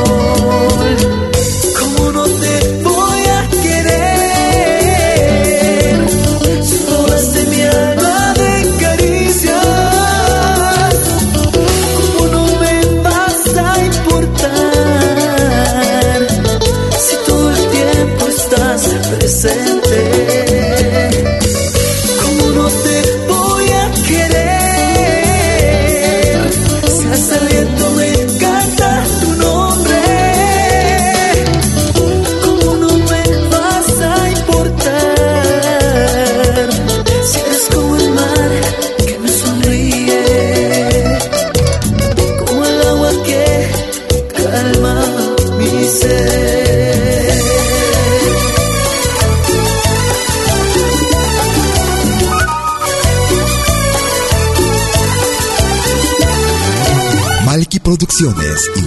[58.19, 58.25] Y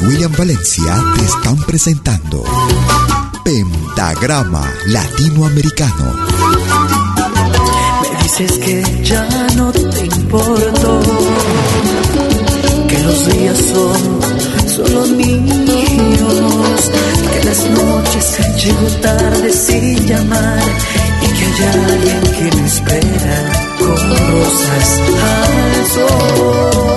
[0.08, 2.44] William Valencia te están presentando
[3.44, 6.16] Pentagrama Latinoamericano.
[8.02, 11.02] Me dices que ya no te importo,
[12.88, 14.20] que los días son
[14.68, 16.92] solo míos,
[17.32, 20.64] que las noches llego tarde sin llamar
[21.22, 26.89] y que hay alguien que me espera con rosas al sol.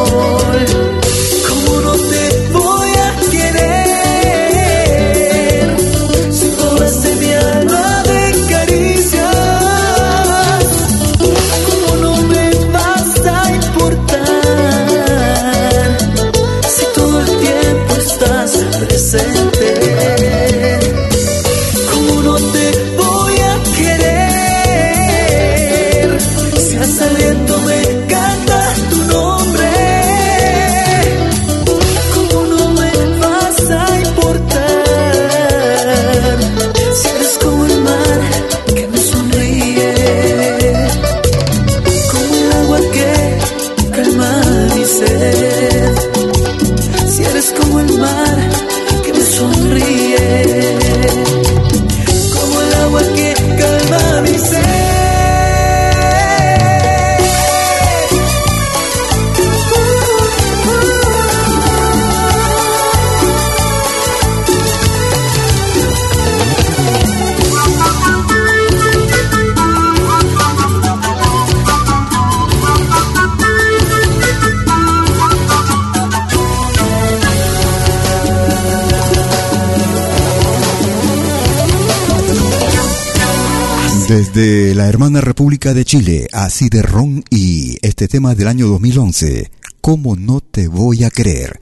[84.13, 89.51] Desde la hermana República de Chile, así de Ron y este tema del año 2011,
[89.81, 91.59] ¿Cómo no te voy a creer?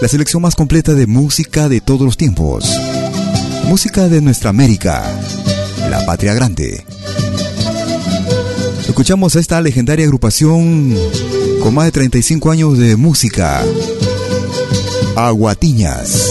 [0.00, 2.64] La selección más completa de música de todos los tiempos.
[3.66, 5.04] Música de nuestra América,
[5.90, 6.82] la patria grande.
[8.88, 10.96] Escuchamos a esta legendaria agrupación
[11.62, 13.62] con más de 35 años de música.
[15.14, 16.25] Aguatiñas.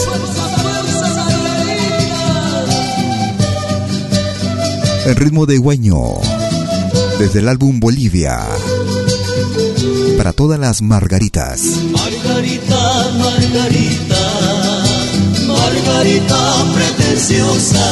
[5.06, 6.14] El ritmo de Guaño,
[7.20, 8.40] desde el álbum Bolivia,
[10.18, 11.60] para todas las margaritas.
[11.92, 14.18] Margarita, Margarita,
[15.46, 17.86] Margarita pretenciosa,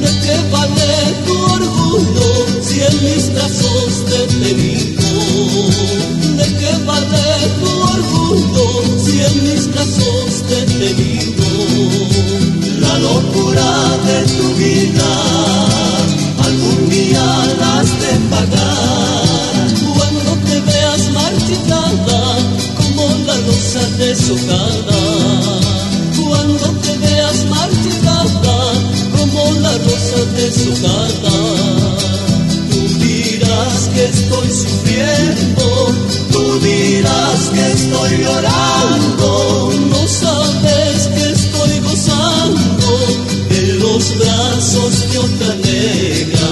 [0.00, 5.02] ¿de qué vale tu orgullo si en mis brazos te he tenido?
[6.38, 7.22] ¿De qué vale
[7.60, 11.44] tu orgullo si en mis brazos te tenido?
[12.80, 15.43] La locura de tu vida
[17.14, 20.60] de pagar cuando te
[21.12, 22.20] marchitada
[22.76, 25.00] como la rosa deshojada.
[26.20, 28.58] Cuando te veas marchitada
[29.16, 31.36] como la rosa deshojada.
[32.70, 35.94] Tú dirás que estoy sufriendo,
[36.32, 45.54] tú dirás que estoy llorando, no sabes que estoy gozando de los brazos de otra
[45.56, 46.43] negra.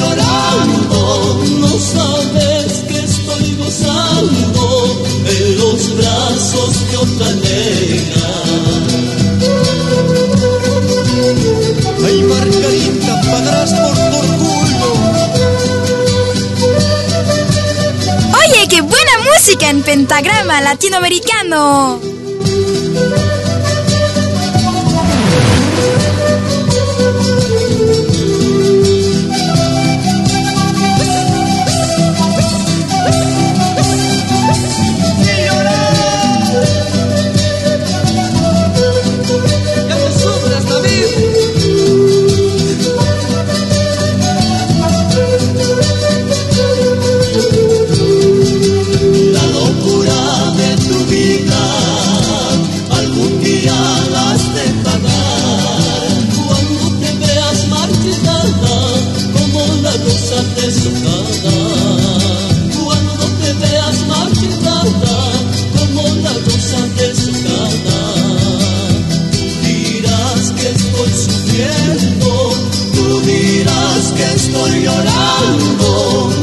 [0.00, 1.00] Llorando,
[1.60, 4.64] no sabes que estoy gozando
[5.24, 8.30] de los brazos de otra negra.
[12.06, 14.90] Ay, Margarita, pagarás por tu orgullo.
[18.40, 22.00] Oye, qué buena música en pentagrama latinoamericano.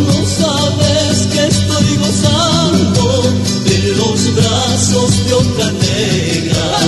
[0.07, 3.23] No sabes que estoy gozando
[3.65, 6.79] de los brazos de otra negra.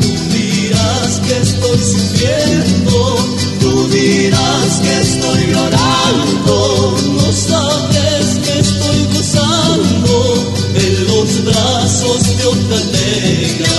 [0.00, 3.16] Tú dirás que estoy sufriendo,
[3.60, 12.78] tú dirás que estoy llorando, no sabes que estoy gozando de los brazos de otra
[12.92, 13.70] negra.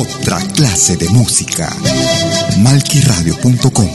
[0.00, 1.74] Otra clase de música.
[2.70, 3.90] Malquiradio.com.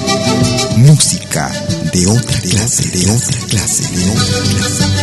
[0.77, 1.47] Música
[1.93, 4.93] de otra clase, de otra clase, de otra clase.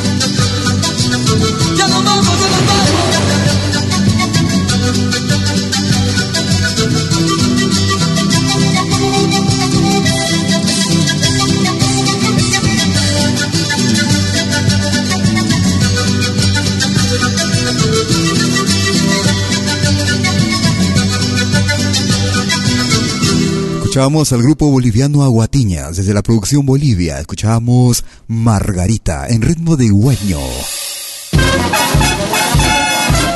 [23.91, 27.19] Escuchábamos al grupo boliviano Aguatiñas desde la producción Bolivia.
[27.19, 30.39] Escuchábamos Margarita en ritmo de hueño.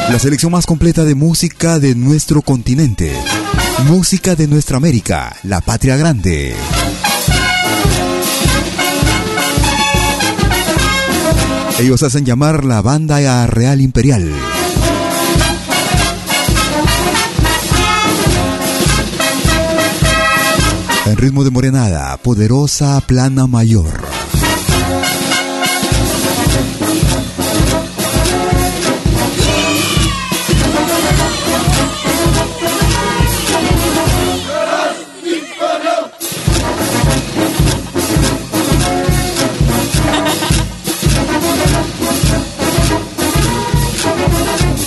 [0.09, 3.13] La selección más completa de música de nuestro continente.
[3.89, 6.55] Música de nuestra América, la patria grande.
[11.81, 14.54] Ellos hacen llamar la banda Real Imperial.
[21.07, 24.05] En ritmo de morenada, poderosa plana mayor.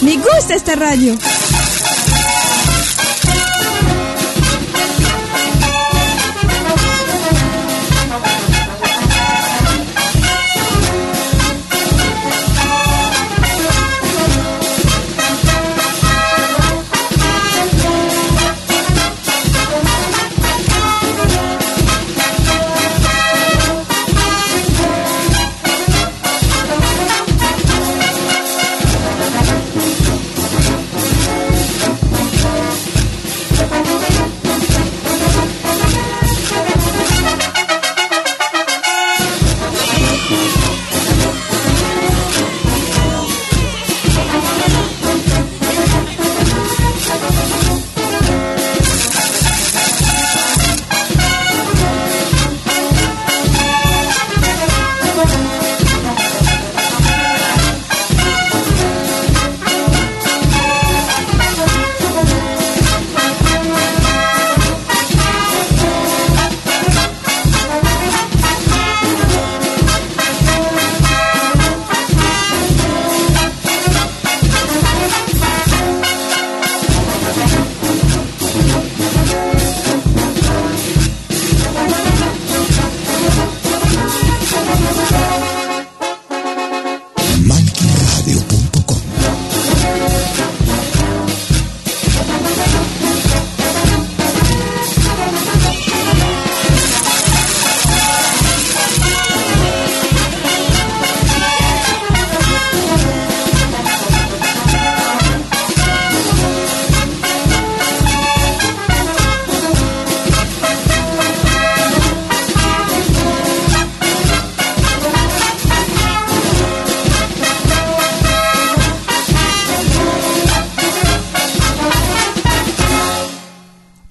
[0.01, 1.15] Me gusta esta radio.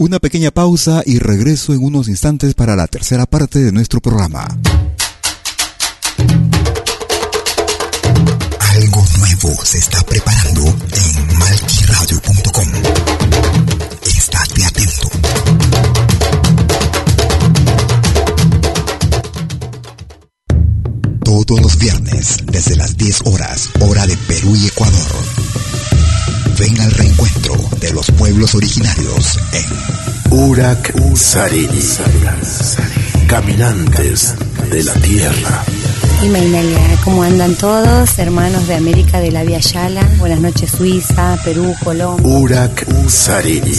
[0.06, 4.46] Una pequeña pausa y regreso en unos instantes para la tercera parte de nuestro programa.
[8.60, 12.68] Algo nuevo se está preparando en malquiradio.com.
[14.04, 15.08] Estate atento.
[21.24, 25.65] Todos los viernes, desde las 10 horas, hora de Perú y Ecuador.
[26.58, 31.82] Ven al reencuentro de los pueblos originarios en Urak Sariri.
[33.26, 34.34] Caminantes
[34.70, 35.64] de la Tierra.
[36.24, 38.18] Y Mainalia, ¿cómo andan todos?
[38.18, 40.02] Hermanos de América de la Via Yala.
[40.18, 42.26] Buenas noches, Suiza, Perú, Colombia.
[42.26, 43.74] Urak Sariri.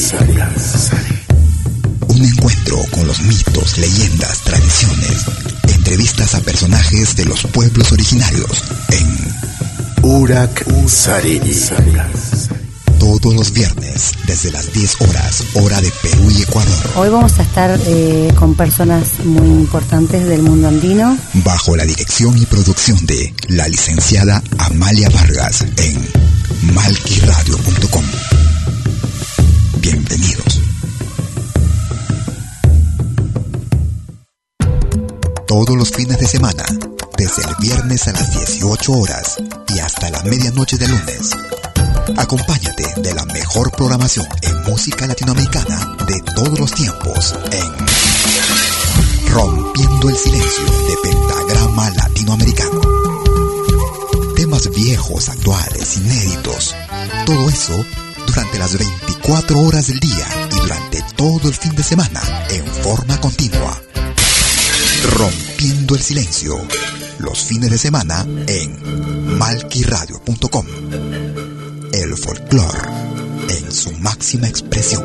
[2.10, 5.26] Un encuentro con los mitos, leyendas, tradiciones.
[5.74, 11.56] Entrevistas a personajes de los pueblos originarios en Urak Sariri.
[13.08, 16.92] Todos los viernes, desde las 10 horas, hora de Perú y Ecuador.
[16.98, 21.18] Hoy vamos a estar eh, con personas muy importantes del mundo andino.
[21.36, 26.06] Bajo la dirección y producción de la licenciada Amalia Vargas en
[26.74, 28.04] malquiradio.com.
[29.80, 30.62] Bienvenidos.
[35.48, 36.66] Todos los fines de semana,
[37.18, 39.38] desde el viernes a las 18 horas
[39.74, 41.32] y hasta la medianoche de lunes.
[42.16, 47.88] Acompáñate de la mejor programación en música latinoamericana de todos los tiempos en
[49.30, 52.82] Rompiendo el Silencio de Pentagrama Latinoamericano.
[54.36, 56.76] Temas viejos, actuales, inéditos.
[57.26, 57.86] Todo eso
[58.26, 63.20] durante las 24 horas del día y durante todo el fin de semana en forma
[63.20, 63.82] continua.
[65.18, 66.56] Rompiendo el Silencio.
[67.20, 71.27] Los fines de semana en malquiradio.com
[72.04, 72.90] el folclore
[73.50, 75.04] en su máxima expresión.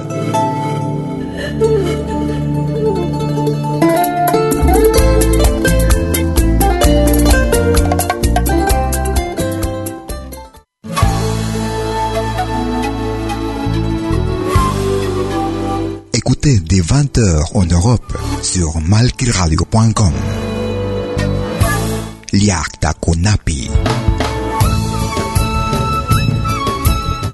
[16.13, 18.13] Écoutez dès 20h en Europe
[18.43, 20.13] sur malkiradio.com.
[22.33, 23.71] Liakta Kunapi.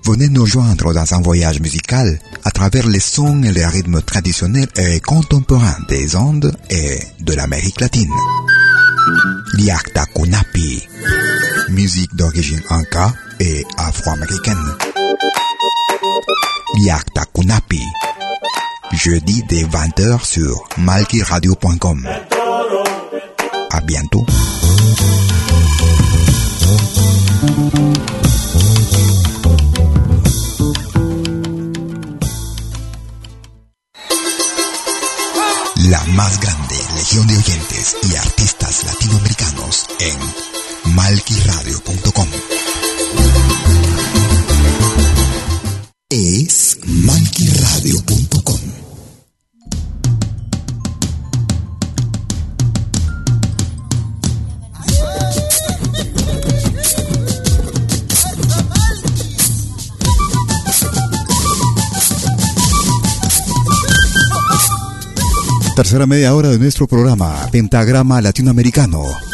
[0.09, 4.71] Venez nous joindre dans un voyage musical à travers les sons et les rythmes traditionnels
[4.79, 8.11] et contemporains des Andes et de l'Amérique latine.
[9.59, 10.83] Liakta Kunapi,
[11.69, 14.57] musique d'origine inca et afro-américaine.
[16.83, 17.83] Liakta Kunapi,
[18.93, 22.09] jeudi dès 20h sur malkiradio.com.
[23.71, 24.25] À bientôt.
[35.91, 42.68] La más grande legión de oyentes y artistas latinoamericanos en malquiradio.com.
[65.79, 69.28] Tercera media hora de nuestro programa, Pentagrama Latinoamericano.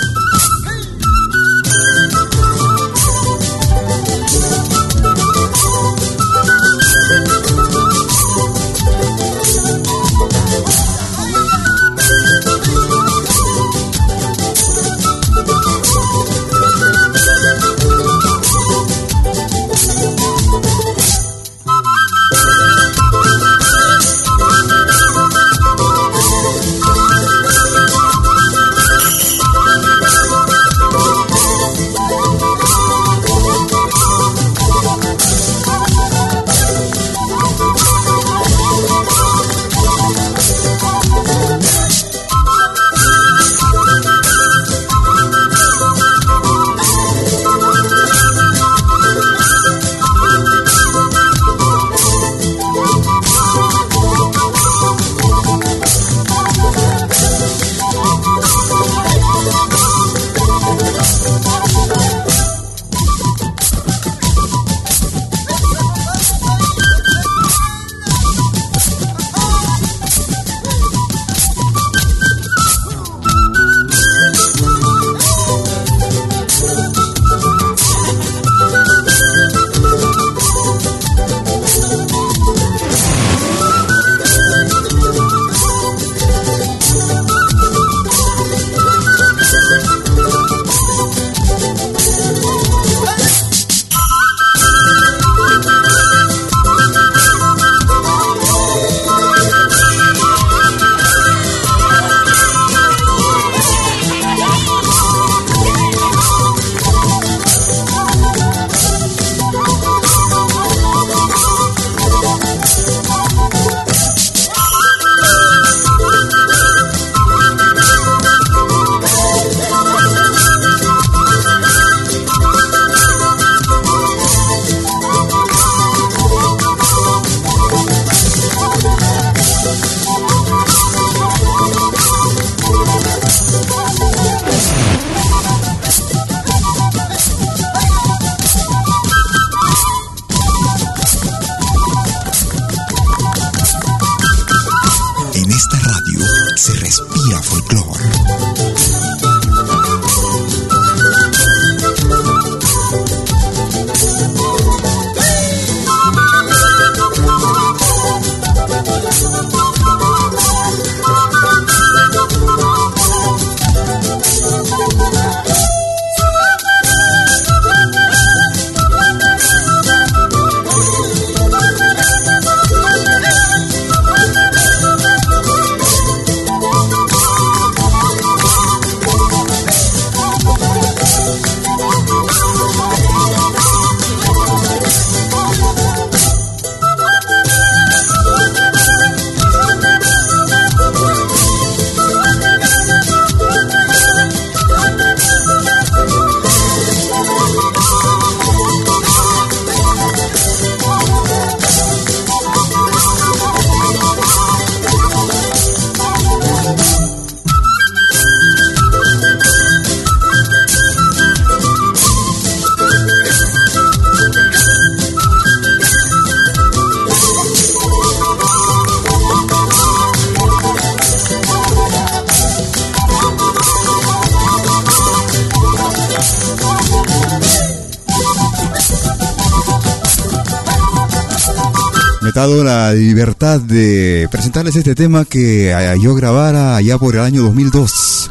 [232.77, 238.31] La libertad de presentarles este tema que eh, yo grabara allá por el año 2002.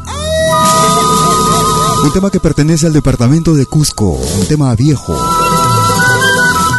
[2.03, 5.15] Un tema que pertenece al departamento de Cusco, un tema viejo.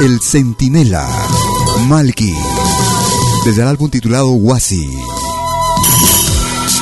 [0.03, 1.09] El Centinela,
[1.89, 2.35] Malki,
[3.47, 4.87] desde el álbum titulado Wasi.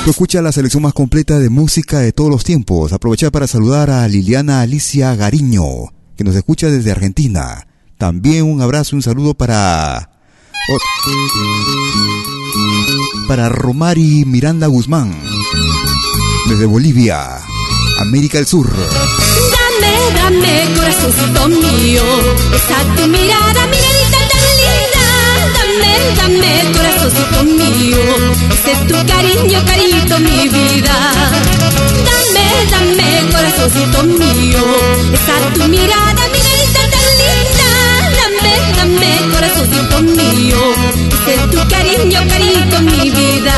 [0.05, 2.93] Tú escucha la selección más completa de música de todos los tiempos.
[2.93, 5.65] Aprovechar para saludar a Liliana Alicia Gariño,
[6.17, 7.69] que nos escucha desde Argentina.
[7.99, 10.12] También un abrazo y un saludo para
[13.27, 15.13] para Romari Miranda Guzmán,
[16.47, 17.41] desde Bolivia,
[17.99, 18.71] América del Sur.
[18.71, 22.05] Dame, dame, corazoncito mío,
[22.55, 25.07] esa tu mirada, miradita tan linda.
[25.57, 28.03] Dame, dame, corazoncito mío,
[28.53, 30.97] ese es tu cariño, cariñito, mi vida.
[32.07, 34.65] Dame, dame, corazoncito mío,
[35.13, 36.42] esa tu mirada, linda.
[39.03, 40.59] Dame, corazoncito mío,
[41.27, 43.55] es tu cariño, cariñito, mi vida.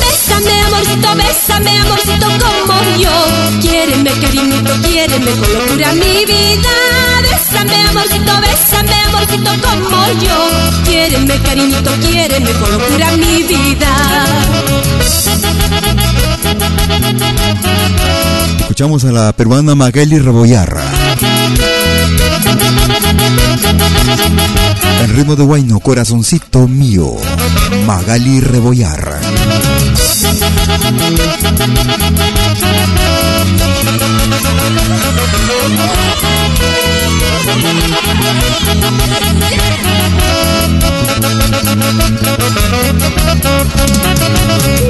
[0.00, 3.60] Bésame, amorcito, bésame, amorcito, como yo.
[3.60, 6.74] Quiéreme, cariñito, quiéreme con locura, mi vida.
[7.22, 10.84] Bésame, amorcito, bésame, amorcito, como yo.
[10.84, 14.26] Quiéreme, cariñito, quiéreme con locura, mi vida.
[18.58, 20.93] Escuchamos a la peruana Magali Rebollarra.
[25.02, 27.16] En ritmo de guayno, corazoncito mío,
[27.86, 29.20] Magali Rebollar.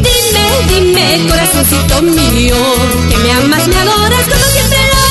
[0.03, 2.57] Dime, dime, corazoncito mío,
[3.09, 5.04] que me amas, me adoras como siempre lo.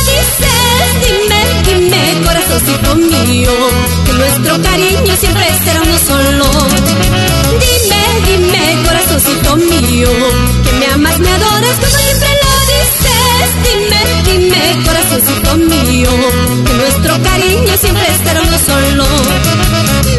[1.05, 3.51] Dime, dime, corazoncito mío,
[4.05, 6.45] que nuestro cariño siempre será uno solo.
[7.63, 10.09] Dime, dime, corazoncito mío,
[10.63, 13.45] que me amas, me adoras como siempre lo dices.
[13.65, 16.11] Dime, dime, corazoncito mío,
[16.65, 19.05] que nuestro cariño siempre será uno solo.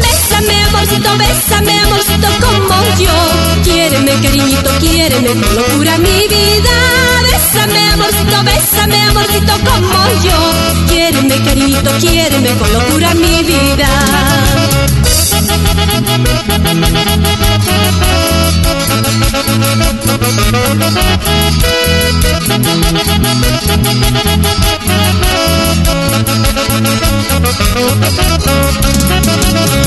[0.03, 3.63] Bésame, amorcito, bésame, amorcito, como yo.
[3.63, 7.14] Quiéreme, cariñito, quiéreme con locura mi vida.
[7.55, 10.87] Bésame, amorcito, bésame, amorcito, como yo.
[10.89, 13.87] Quiéreme, cariñito, quiéreme con locura mi vida.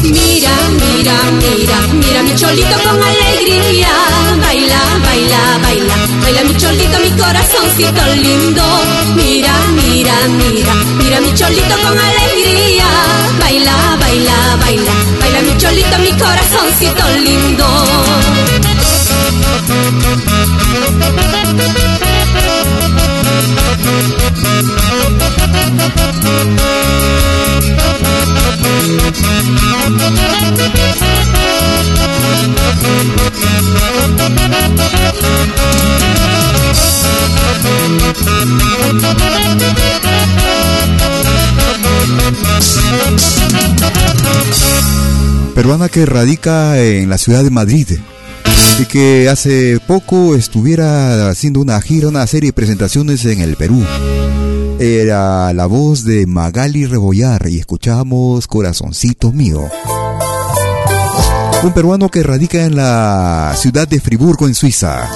[0.03, 3.88] Mira, mira, mira, mira mi cholito con alegría.
[4.40, 8.62] Baila, baila, baila, baila mi cholito, mi corazoncito lindo.
[9.16, 12.87] Mira, mira, mira, mira mi cholito con alegría.
[13.41, 17.66] Baila, baila, baila, baila mi cholito, mi corazoncito lindo.
[45.54, 47.88] Peruana que radica en la ciudad de Madrid
[48.78, 53.82] y que hace poco estuviera haciendo una gira, una serie de presentaciones en el Perú.
[54.80, 59.64] Era la voz de Magali Rebollar y escuchamos Corazoncito Mío.
[61.64, 65.11] Un peruano que radica en la ciudad de Friburgo, en Suiza.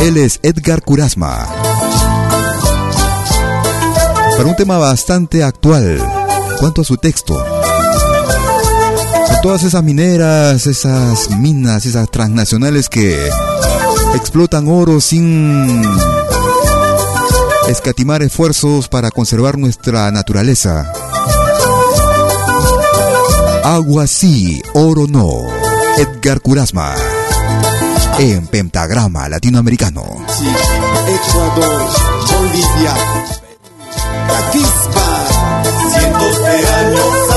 [0.00, 1.46] Él es Edgar Curasma.
[4.38, 5.98] Para un tema bastante actual,
[6.58, 7.38] cuanto a su texto.
[9.28, 13.28] A todas esas mineras, esas minas, esas transnacionales que
[14.14, 15.82] explotan oro sin
[17.68, 20.90] escatimar esfuerzos para conservar nuestra naturaleza.
[23.62, 25.42] Agua sí, oro no.
[25.98, 26.94] Edgar Curasma.
[28.18, 30.04] En Pentagrama Latinoamericano.
[30.38, 31.82] Sí, Ecuador,
[32.32, 32.94] Bolivia,
[34.28, 34.50] la
[35.90, 37.27] cientos de años.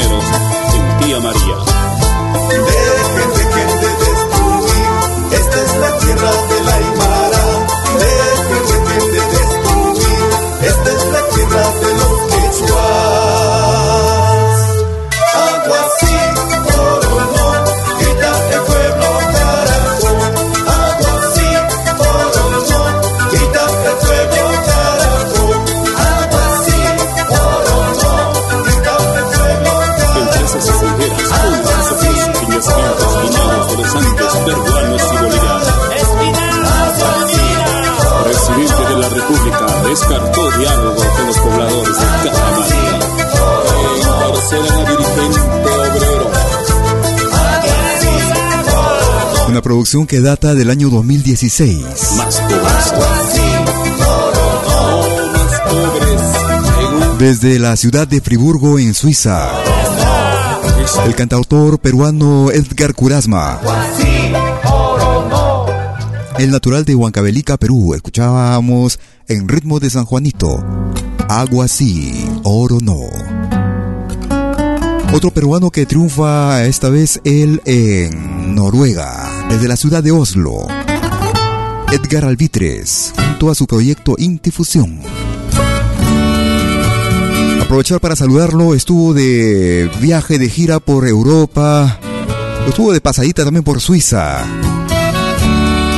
[0.00, 0.69] dinero.
[49.90, 51.82] Que data del año 2016.
[52.16, 52.62] Más pobres.
[52.62, 52.92] más
[55.62, 57.18] pobres.
[57.18, 59.50] Desde la ciudad de Friburgo, en Suiza.
[61.04, 63.60] El cantautor peruano Edgar Curasma.
[66.38, 67.94] El natural de Huancavelica, Perú.
[67.94, 70.64] Escuchábamos en ritmo de San Juanito.
[71.28, 73.00] Agua sí, oro no.
[75.12, 79.19] Otro peruano que triunfa esta vez él en Noruega,
[79.50, 80.66] desde la ciudad de Oslo.
[81.92, 85.00] Edgar Albitres, junto a su proyecto Intifusión.
[87.60, 91.98] Aprovechar para saludarlo, estuvo de viaje de gira por Europa,
[92.68, 94.44] estuvo de pasadita también por Suiza.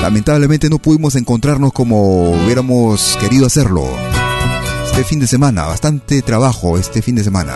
[0.00, 3.84] Lamentablemente no pudimos encontrarnos como hubiéramos querido hacerlo.
[4.86, 7.54] Este fin de semana, bastante trabajo este fin de semana.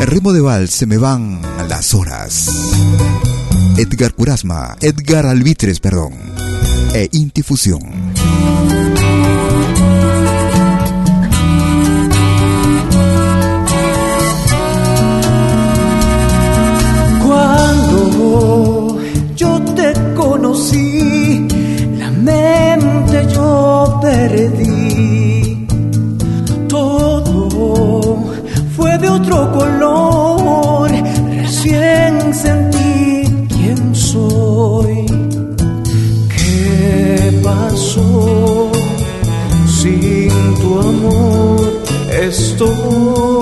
[0.00, 2.48] El ritmo de vals se me van las horas.
[3.78, 6.12] Edgar Curasma, Edgar Albitres, perdón,
[6.92, 7.78] e Intifusión.
[17.24, 18.98] Cuando
[19.36, 21.46] yo te conocí,
[22.00, 25.68] la mente yo perdí.
[26.68, 28.24] Todo
[28.76, 29.77] fue de otro color,
[42.58, 43.38] estoy.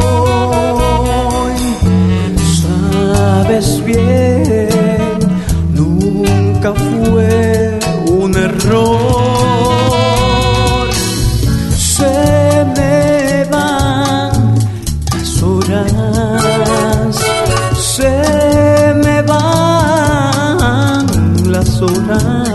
[2.60, 5.18] Sabes bien,
[5.72, 7.78] nunca fue
[8.10, 9.68] un error.
[11.76, 14.54] Se me van
[15.12, 17.16] las horas,
[17.74, 21.06] se me van
[21.50, 22.45] las horas.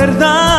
[0.00, 0.49] Verdad,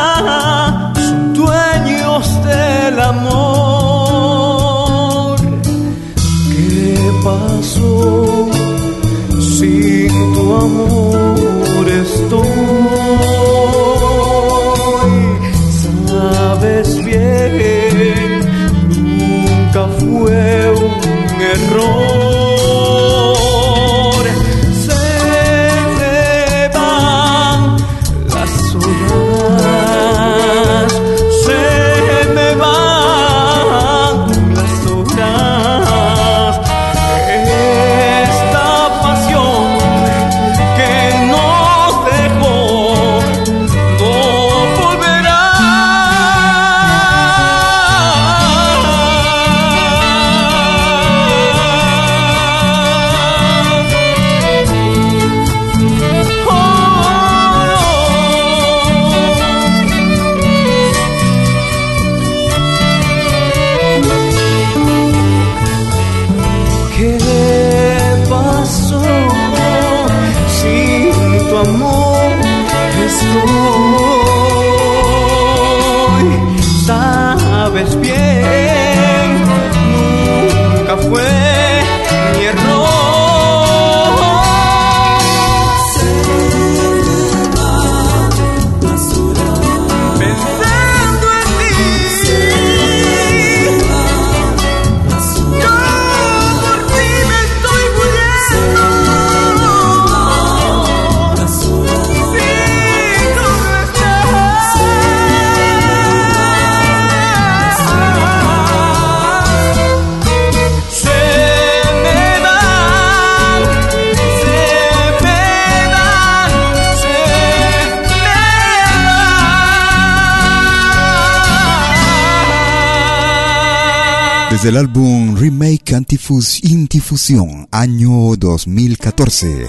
[124.62, 129.68] Desde el álbum Remake Antifus Intifusión, año 2014.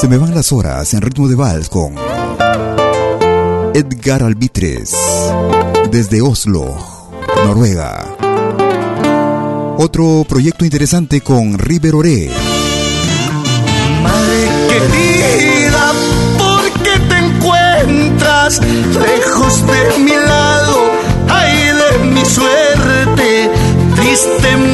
[0.00, 1.94] Se me van las horas en ritmo de vals con
[3.74, 4.94] Edgar Albitres,
[5.90, 6.74] desde Oslo,
[7.44, 8.16] Noruega.
[9.76, 12.30] Otro proyecto interesante con River Oré.
[14.70, 15.92] querida,
[16.38, 20.43] ¿por qué te encuentras lejos de mi lado?
[24.14, 24.73] Triste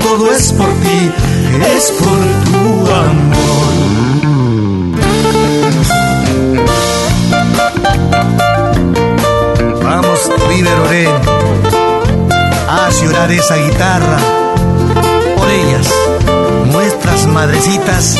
[0.00, 1.10] todo es por ti,
[1.76, 2.18] es por
[2.50, 3.32] tu amor.
[9.82, 11.10] Vamos, River Oren,
[12.68, 14.18] a llorar esa guitarra.
[15.36, 15.88] Por ellas,
[16.70, 18.16] nuestras madrecitas,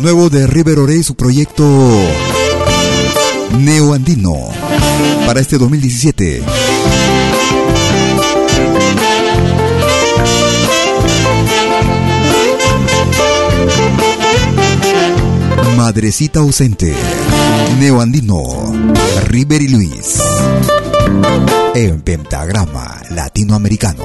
[0.00, 1.64] Nuevo de River Ore y su proyecto
[3.58, 4.48] Neoandino
[5.26, 6.42] para este 2017.
[15.76, 16.94] Madrecita ausente,
[17.80, 18.44] Neoandino,
[19.26, 20.18] River y Luis,
[21.74, 24.04] en pentagrama latinoamericano.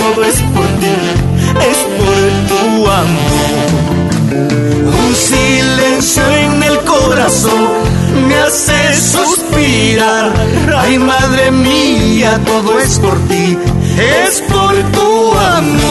[0.00, 0.96] Todo es por ti,
[1.70, 3.84] es por tu amor.
[5.06, 7.68] Un silencio en el corazón
[8.26, 10.32] me hace suspirar.
[10.76, 13.58] Ay, madre mía, todo es por ti,
[13.98, 15.83] es por tu amor.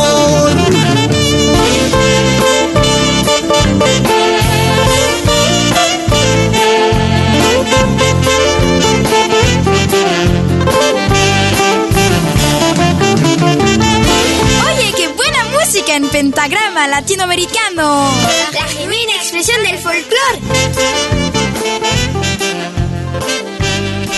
[16.14, 18.08] Pentagrama latinoamericano.
[18.54, 20.40] La genuina expresión del folclore.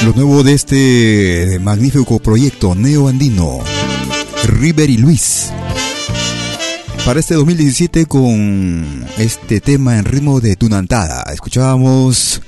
[0.04, 3.60] Lo nuevo de este magnífico proyecto neoandino,
[4.44, 5.54] River y Luis.
[7.06, 11.24] Para este 2017 con este tema en ritmo de tunantada.
[11.32, 12.42] Escuchábamos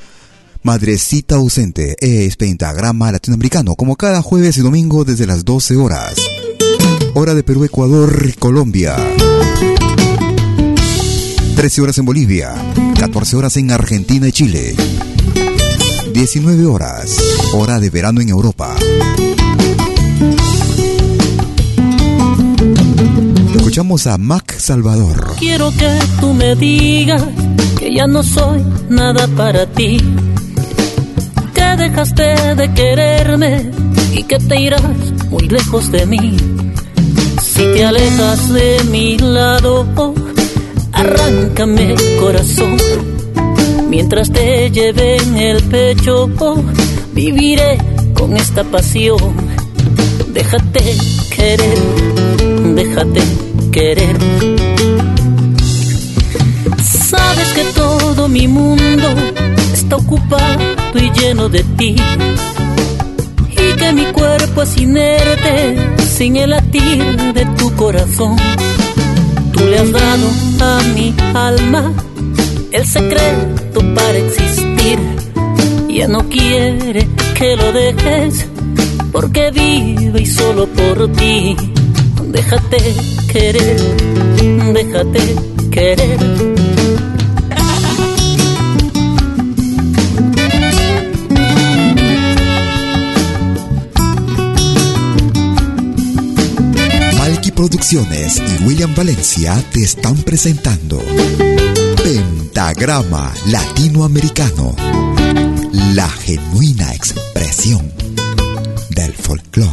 [0.61, 6.15] Madrecita ausente, es pentagrama latinoamericano, como cada jueves y domingo desde las 12 horas.
[7.19, 8.95] Hora de Perú, Ecuador y Colombia.
[11.55, 12.53] 13 horas en Bolivia,
[12.99, 14.75] 14 horas en Argentina y Chile.
[16.13, 17.17] 19 horas,
[17.53, 18.75] hora de verano en Europa.
[23.55, 25.37] Escuchamos a Mac Salvador.
[25.39, 27.23] Quiero que tú me digas
[27.79, 29.97] que ya no soy nada para ti.
[31.55, 33.71] Que dejaste de quererme
[34.13, 34.83] y que te irás
[35.31, 36.66] muy lejos de mí.
[37.57, 39.83] Si te alejas de mi lado,
[40.91, 42.77] arráncame corazón.
[43.89, 46.29] Mientras te lleve en el pecho,
[47.13, 47.79] viviré
[48.13, 49.17] con esta pasión.
[50.27, 50.97] Déjate
[51.35, 51.79] querer,
[52.75, 53.21] déjate
[53.71, 54.17] querer.
[56.83, 59.07] Sabes que todo mi mundo
[59.73, 60.63] está ocupado
[60.93, 61.95] y lleno de ti.
[63.49, 68.35] Y que mi cuerpo es inerte sin el latir de tu corazón.
[69.51, 70.27] Tú le has dado
[70.61, 71.93] a mi alma
[72.71, 74.97] el secreto para existir.
[75.87, 78.47] Ya no quiere que lo dejes
[79.11, 81.55] porque vive y solo por ti.
[82.23, 82.77] Déjate
[83.31, 83.79] querer,
[84.73, 85.35] déjate
[85.69, 86.56] querer.
[97.57, 101.01] Producciones y William Valencia te están presentando
[102.03, 104.75] Pentagrama Latinoamericano.
[105.95, 107.91] La genuina expresión
[108.91, 109.71] del folclore.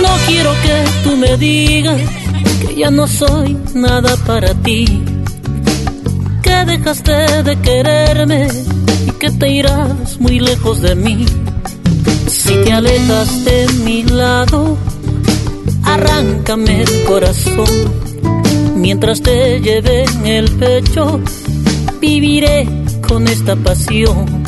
[0.00, 2.00] No quiero que tú me digas
[2.60, 5.15] que ya no soy nada para ti.
[6.46, 8.46] Que dejaste de quererme
[9.08, 11.26] y que te irás muy lejos de mí.
[12.28, 14.78] Si te alejas de mi lado,
[15.82, 17.66] arráncame el corazón.
[18.76, 21.20] Mientras te lleve en el pecho,
[22.00, 22.68] viviré
[23.08, 24.44] con esta pasión.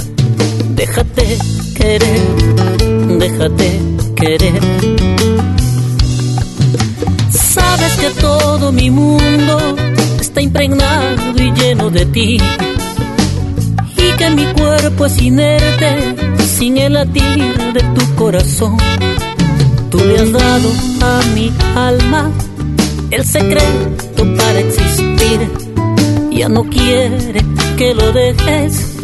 [0.76, 1.36] Déjate
[1.74, 2.22] querer,
[3.18, 3.80] déjate
[4.14, 4.60] querer.
[7.30, 9.74] Sabes que todo mi mundo
[10.40, 12.38] impregnado y lleno de ti.
[13.96, 16.16] Y que mi cuerpo es inerte
[16.58, 18.76] sin el latir de tu corazón.
[19.90, 20.70] Tú le has dado
[21.02, 22.30] a mi alma
[23.10, 25.50] el secreto para existir.
[26.30, 27.42] Ya no quiere
[27.76, 28.94] que lo dejes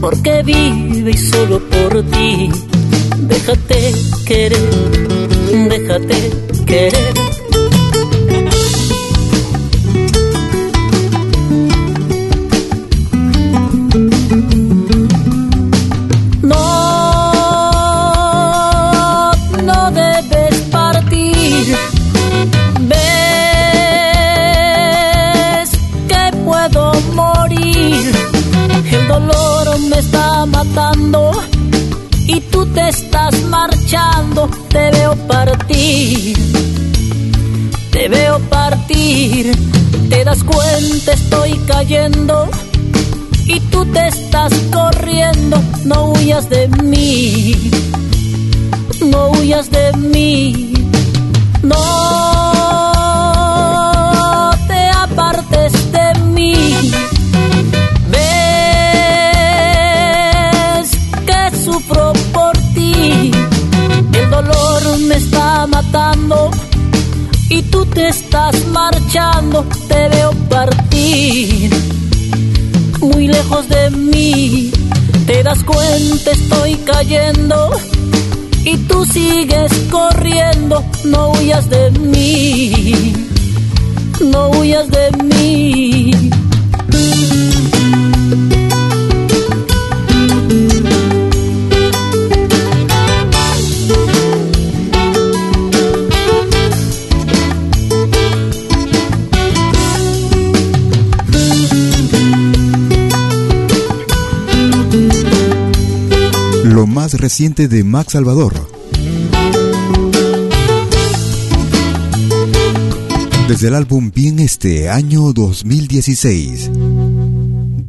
[0.00, 2.50] porque vive y solo por ti.
[3.18, 3.94] Déjate
[4.26, 4.58] querer,
[5.68, 6.32] déjate
[6.66, 7.31] querer.
[32.26, 34.48] Y tú te estás marchando.
[34.68, 36.36] Te veo partir.
[37.90, 39.52] Te veo partir.
[40.08, 42.48] Te das cuenta, estoy cayendo
[43.46, 47.70] y tú te estás corriendo, no huyas de mí,
[49.00, 50.72] no huyas de mí,
[51.62, 52.41] no
[65.66, 66.50] matando
[67.48, 71.70] y tú te estás marchando, te veo partir
[73.02, 74.72] muy lejos de mí.
[75.26, 77.70] Te das cuenta, estoy cayendo
[78.64, 80.84] y tú sigues corriendo.
[81.04, 83.14] No huyas de mí,
[84.20, 86.31] no huyas de mí.
[107.02, 108.54] Más reciente de Max Salvador.
[113.48, 116.70] Desde el álbum Bien Este, año 2016.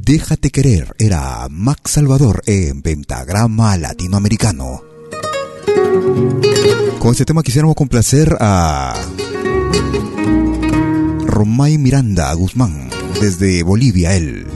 [0.04, 4.82] Déjate querer era Max Salvador en Pentagrama Latinoamericano.
[6.98, 8.96] Con este tema quisiéramos complacer a
[11.28, 12.90] Romay Miranda Guzmán,
[13.22, 14.48] desde Bolivia, él.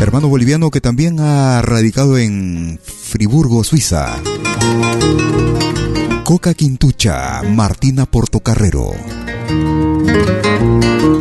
[0.00, 2.78] Hermano boliviano que también ha radicado en
[3.16, 4.20] Friburgo, Suiza.
[6.22, 8.92] Coca Quintucha, Martina Portocarrero.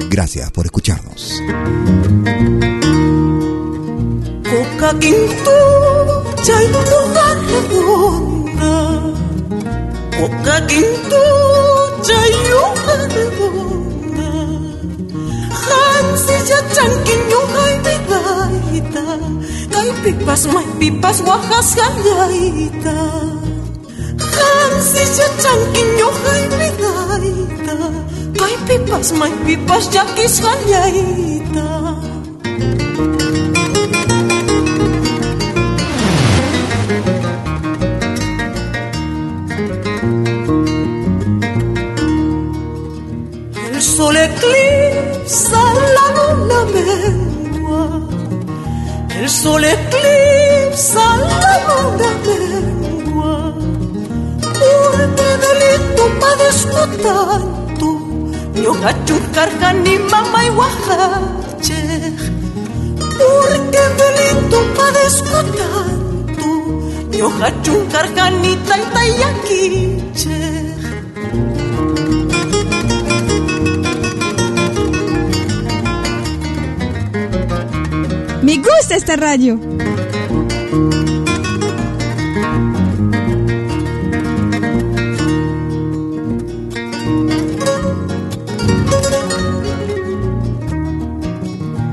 [0.09, 1.41] Gracias por escucharnos.
[4.43, 8.73] Coca Quintucha y Luna Redonda
[10.19, 14.29] Coca Quintucha y Luna Redonda
[15.71, 19.24] Hansilla Chanquiño Jaime Daita Kay
[20.05, 22.97] pipas may pipas wajas gallaita
[24.37, 27.77] Hansilla Chanquiño Jaime Daita
[28.37, 31.69] Kay pipas may pipas yakis gallaita
[43.65, 45.63] El sol eclipsa
[45.95, 47.24] la luna.
[49.17, 52.09] El sol eclipsa la luna
[52.81, 53.53] mengua.
[54.91, 57.87] Urte delito padezco tanto.
[58.61, 61.81] Yo gacho carcani mamá y guajache.
[63.19, 66.47] Porque delito padezco tanto.
[67.17, 70.64] Yo gacho carcanita y tayaquiche.
[78.85, 79.15] gusta esta.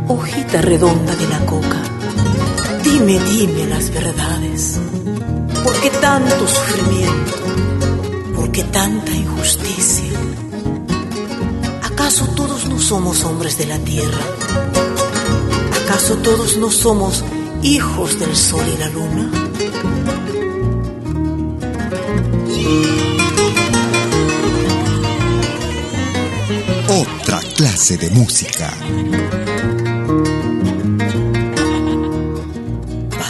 [0.09, 1.83] Hojita redonda de la coca,
[2.85, 4.79] dime, dime las verdades.
[5.65, 7.33] ¿Por qué tanto sufrimiento?
[8.37, 10.19] ¿Por qué tanta injusticia?
[11.85, 14.72] ¿Acaso todos no somos hombres de la tierra?
[16.03, 17.25] ¿Acaso todos no somos
[17.63, 19.31] hijos del sol y la luna?
[26.89, 28.75] Otra clase de música.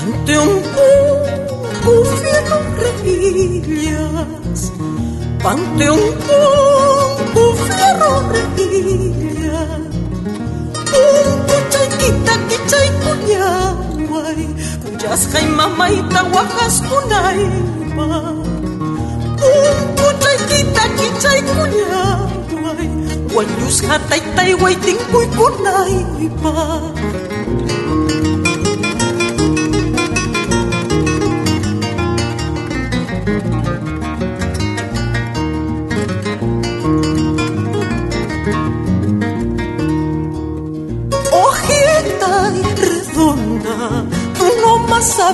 [0.01, 2.59] Ante un poco fierro
[3.05, 4.73] rejillas,
[15.23, 17.47] Kas kay mamay tawakas kunay
[17.95, 18.35] pa.
[19.39, 22.27] Pungkutay kita kichay kunya
[23.31, 25.95] Wanyus hatay tay waiting kuy kunay
[26.43, 26.59] pa.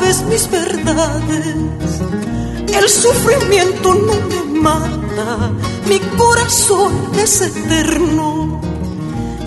[0.08, 2.00] Mis verdades.
[2.72, 5.50] El sufrimiento no me mata,
[5.86, 8.60] mi corazón es eterno.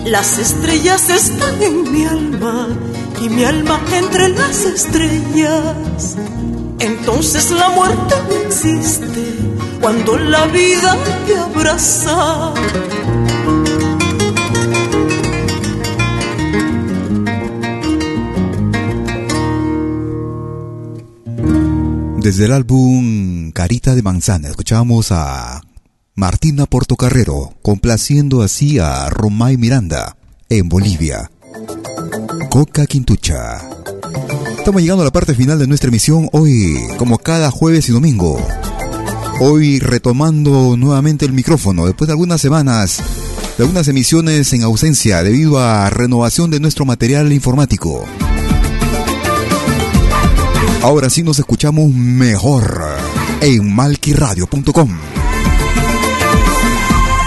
[0.04, 2.68] Las estrellas están en mi alma
[3.20, 6.16] y mi alma entre las estrellas.
[6.78, 9.34] Entonces la muerte no existe
[9.80, 12.52] cuando la vida te abraza.
[22.32, 25.60] Desde el álbum Carita de Manzana escuchamos a
[26.14, 30.16] Martina Portocarrero complaciendo así a Romay Miranda
[30.48, 31.30] en Bolivia.
[32.48, 33.60] Coca Quintucha.
[34.56, 38.40] Estamos llegando a la parte final de nuestra emisión hoy, como cada jueves y domingo.
[39.42, 43.02] Hoy retomando nuevamente el micrófono después de algunas semanas,
[43.58, 48.06] de algunas emisiones en ausencia debido a renovación de nuestro material informático.
[50.82, 52.82] Ahora sí nos escuchamos mejor
[53.40, 54.98] en malquiradio.com.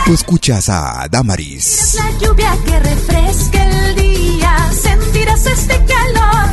[0.06, 1.96] Tú escuchas a Damaris.
[1.96, 6.50] La lluvia que refresca el día, sentirás este calor.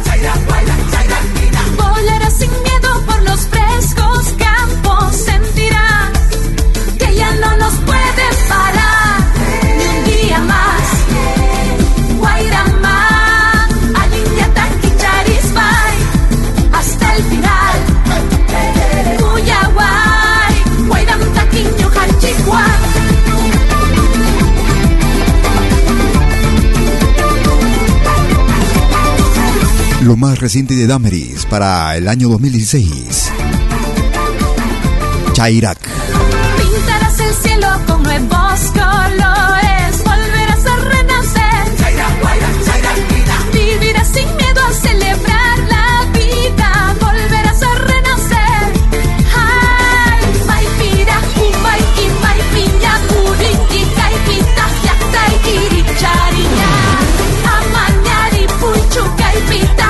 [1.76, 6.12] Volarás sin miedo por los frescos campos, sentirás
[6.98, 8.01] que ya no nos pueden
[30.42, 33.30] reciente de Damaris para el año 2016.
[35.32, 35.78] Chairak.
[36.58, 41.64] Pintarás el cielo con nuevos colores, volverás a renacer.
[43.52, 48.64] Vivirás sin miedo a celebrar la vida, volverás a renacer.
[49.38, 56.70] Ay, maipira, umay, imay, piña, purinki, caipita, yactai, kirichariña.
[57.54, 59.88] Amañari, puchu, caipita,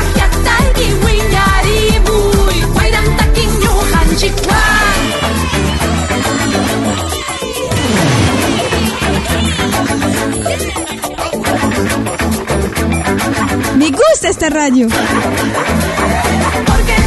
[14.42, 14.88] esta radio.
[14.88, 15.04] Porque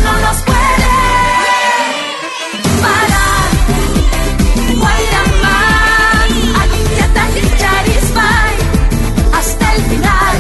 [0.03, 0.88] no nos puede
[2.82, 3.49] parar.
[9.34, 10.36] Hasta el final.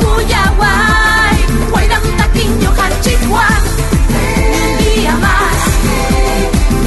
[0.00, 1.36] Cuyaguay,
[1.70, 3.62] Guayram, Taquiño, Hanchihuán,
[4.54, 5.58] un día más.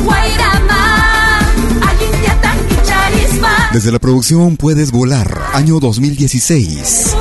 [0.06, 1.44] Guayramán,
[1.90, 7.18] Alinyata y Charisbay, Desde la producción Puedes Volar, año 2016.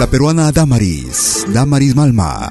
[0.00, 2.48] La peruana Damaris, Damaris Malma.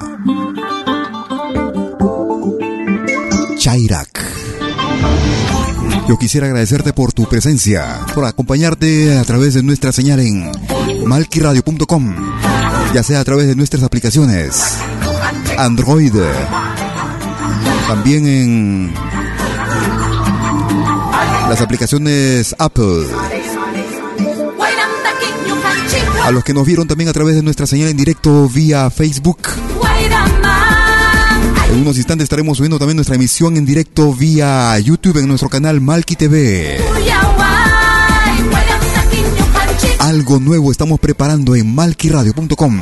[3.58, 4.20] Chairak.
[6.08, 10.52] Yo quisiera agradecerte por tu presencia, por acompañarte a través de nuestra señal en
[11.04, 12.14] malquiradio.com,
[12.94, 14.76] ya sea a través de nuestras aplicaciones
[15.58, 16.14] Android,
[17.88, 18.94] también en
[21.48, 23.08] las aplicaciones Apple.
[26.30, 29.38] A los que nos vieron también a través de nuestra señal en directo vía Facebook.
[31.72, 35.80] En unos instantes estaremos subiendo también nuestra emisión en directo vía YouTube en nuestro canal
[35.80, 36.80] Malki TV.
[39.98, 42.80] Algo nuevo estamos preparando en malquiradio.com.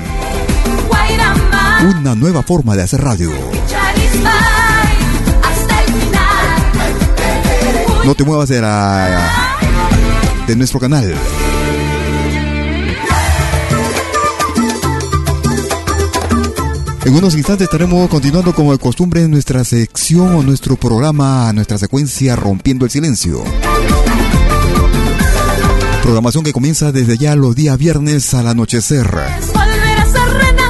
[2.01, 3.33] Una nueva forma de hacer radio.
[8.05, 8.61] No te muevas de,
[10.47, 11.15] de nuestro canal.
[17.09, 22.37] En unos instantes estaremos continuando como de costumbre nuestra sección o nuestro programa, nuestra secuencia
[22.37, 23.43] Rompiendo el Silencio.
[26.03, 29.09] Programación que comienza desde ya los días viernes al anochecer.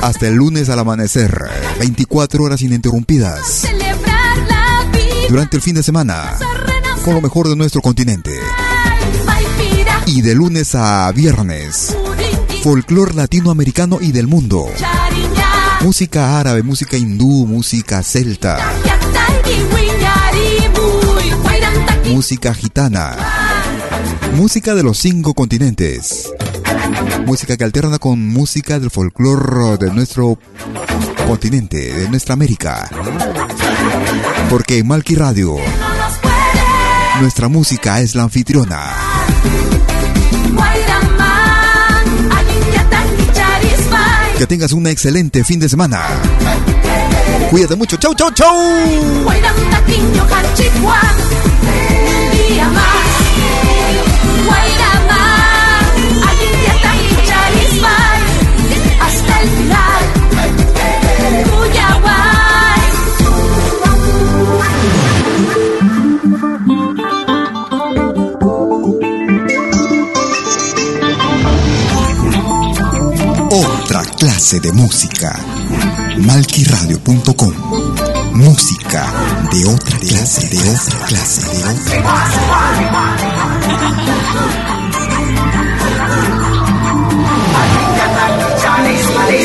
[0.01, 1.43] Hasta el lunes al amanecer.
[1.81, 3.67] 24 horas ininterrumpidas.
[5.29, 6.39] Durante el fin de semana.
[7.05, 8.39] Con lo mejor de nuestro continente.
[10.07, 11.97] Y de lunes a viernes.
[12.63, 14.69] Folclor latinoamericano y del mundo.
[15.81, 18.59] Música árabe, música hindú, música celta.
[22.11, 23.17] Música gitana.
[24.35, 26.31] Música de los cinco continentes.
[27.25, 30.39] Música que alterna con música del folclore de nuestro
[31.27, 32.91] continente, de nuestra América.
[34.51, 35.57] Porque en Malki Radio,
[37.21, 38.83] nuestra música es la anfitriona.
[44.39, 46.01] Que tengas un excelente fin de semana.
[47.51, 47.97] Cuídate mucho.
[47.97, 48.55] Chau, chau, chau.
[74.49, 75.39] Clase de música.
[76.17, 77.53] Malquiradio.com.
[78.33, 79.05] Música
[79.53, 81.99] de otra clase, de otra clase, de otra
[89.29, 89.45] Ni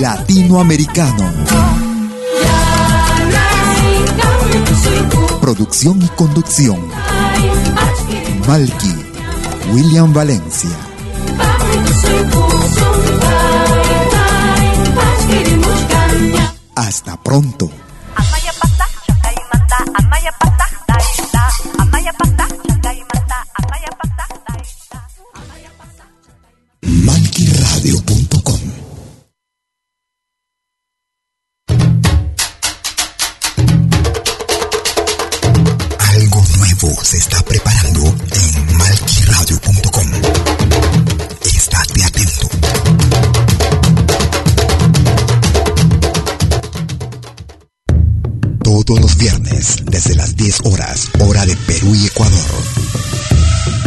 [0.00, 1.32] Latinoamericano.
[5.40, 6.78] Producción y conducción.
[8.46, 8.94] Malky,
[9.72, 10.70] William Valencia.
[16.76, 17.68] Hasta pronto.
[37.02, 40.06] Se está preparando en malquiradio.com.
[41.42, 42.48] Estate atento.
[48.62, 52.50] Todos los viernes, desde las 10 horas, hora de Perú y Ecuador.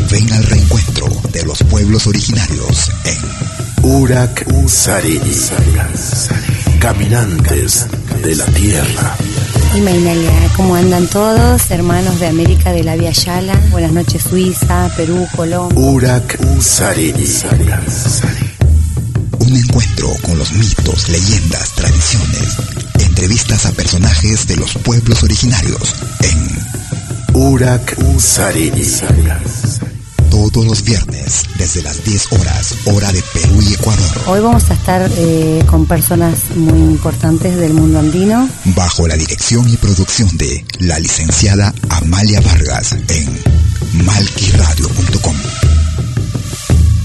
[0.10, 3.20] Ven al reencuentro de los pueblos originarios en
[3.84, 5.50] Urak Sariri.
[6.80, 7.88] Caminantes
[8.24, 9.18] de la tierra.
[9.76, 11.72] Imaginalia, ¿cómo andan todos?
[11.72, 13.56] Hermanos de América de la Via Yala.
[13.70, 15.80] Buenas noches, Suiza, Perú, Colombia.
[15.80, 17.26] Urak Sariri.
[19.40, 22.58] Un encuentro con los mitos, leyendas, tradiciones.
[23.00, 26.50] Entrevistas a personajes de los pueblos originarios en
[27.34, 28.84] Urak Sariri.
[30.50, 34.24] Todos los viernes, desde las 10 horas, hora de Perú y Ecuador.
[34.26, 38.50] Hoy vamos a estar eh, con personas muy importantes del mundo andino.
[38.76, 45.36] Bajo la dirección y producción de la licenciada Amalia Vargas en malquiradio.com.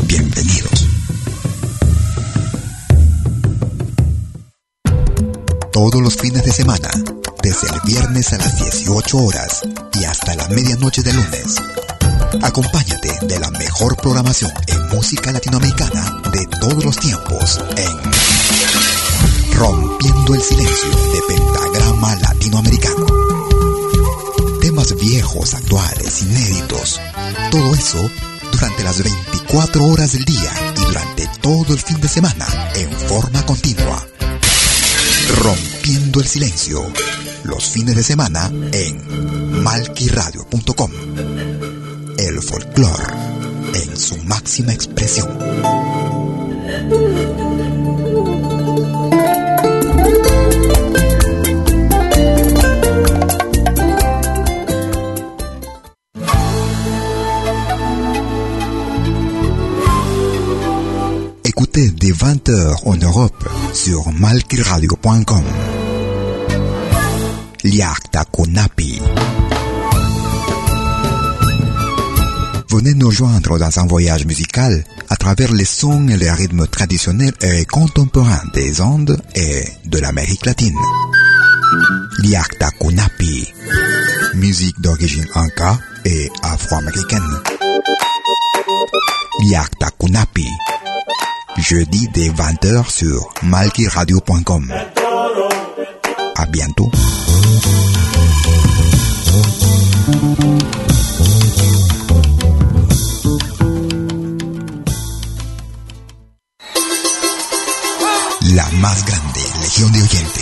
[0.06, 0.86] Bienvenidos.
[5.72, 6.88] Todos los fines de semana,
[7.42, 9.60] desde el viernes a las 18 horas
[9.92, 11.56] y hasta la medianoche de lunes.
[12.42, 17.96] Acompáñate de la mejor programación en música latinoamericana de todos los tiempos en
[19.56, 23.06] Rompiendo el Silencio de Pentagrama Latinoamericano.
[24.60, 27.00] Temas viejos, actuales, inéditos.
[27.50, 28.10] Todo eso
[28.52, 33.44] durante las 24 horas del día y durante todo el fin de semana en forma
[33.46, 34.06] continua.
[35.42, 36.82] Rompiendo el Silencio.
[37.44, 40.90] Los fines de semana en malquiradio.com
[42.56, 43.12] folclore
[43.74, 45.28] en su máxima expresión.
[61.44, 65.44] Écoutez dès 20h en Europe sur malquiradio.com.
[67.64, 68.95] Liakta Kunapi.
[72.76, 77.32] Venez nous joindre dans un voyage musical à travers les sons et les rythmes traditionnels
[77.40, 80.76] et contemporains des Andes et de l'Amérique latine.
[82.18, 83.48] Liakta Kunapi,
[84.34, 87.22] musique d'origine inca et afro-américaine.
[89.48, 90.46] Liakta Kunapi,
[91.56, 94.70] jeudi dès 20h sur malkiradio.com.
[96.36, 96.90] À bientôt.
[109.76, 110.35] Legión de oyentes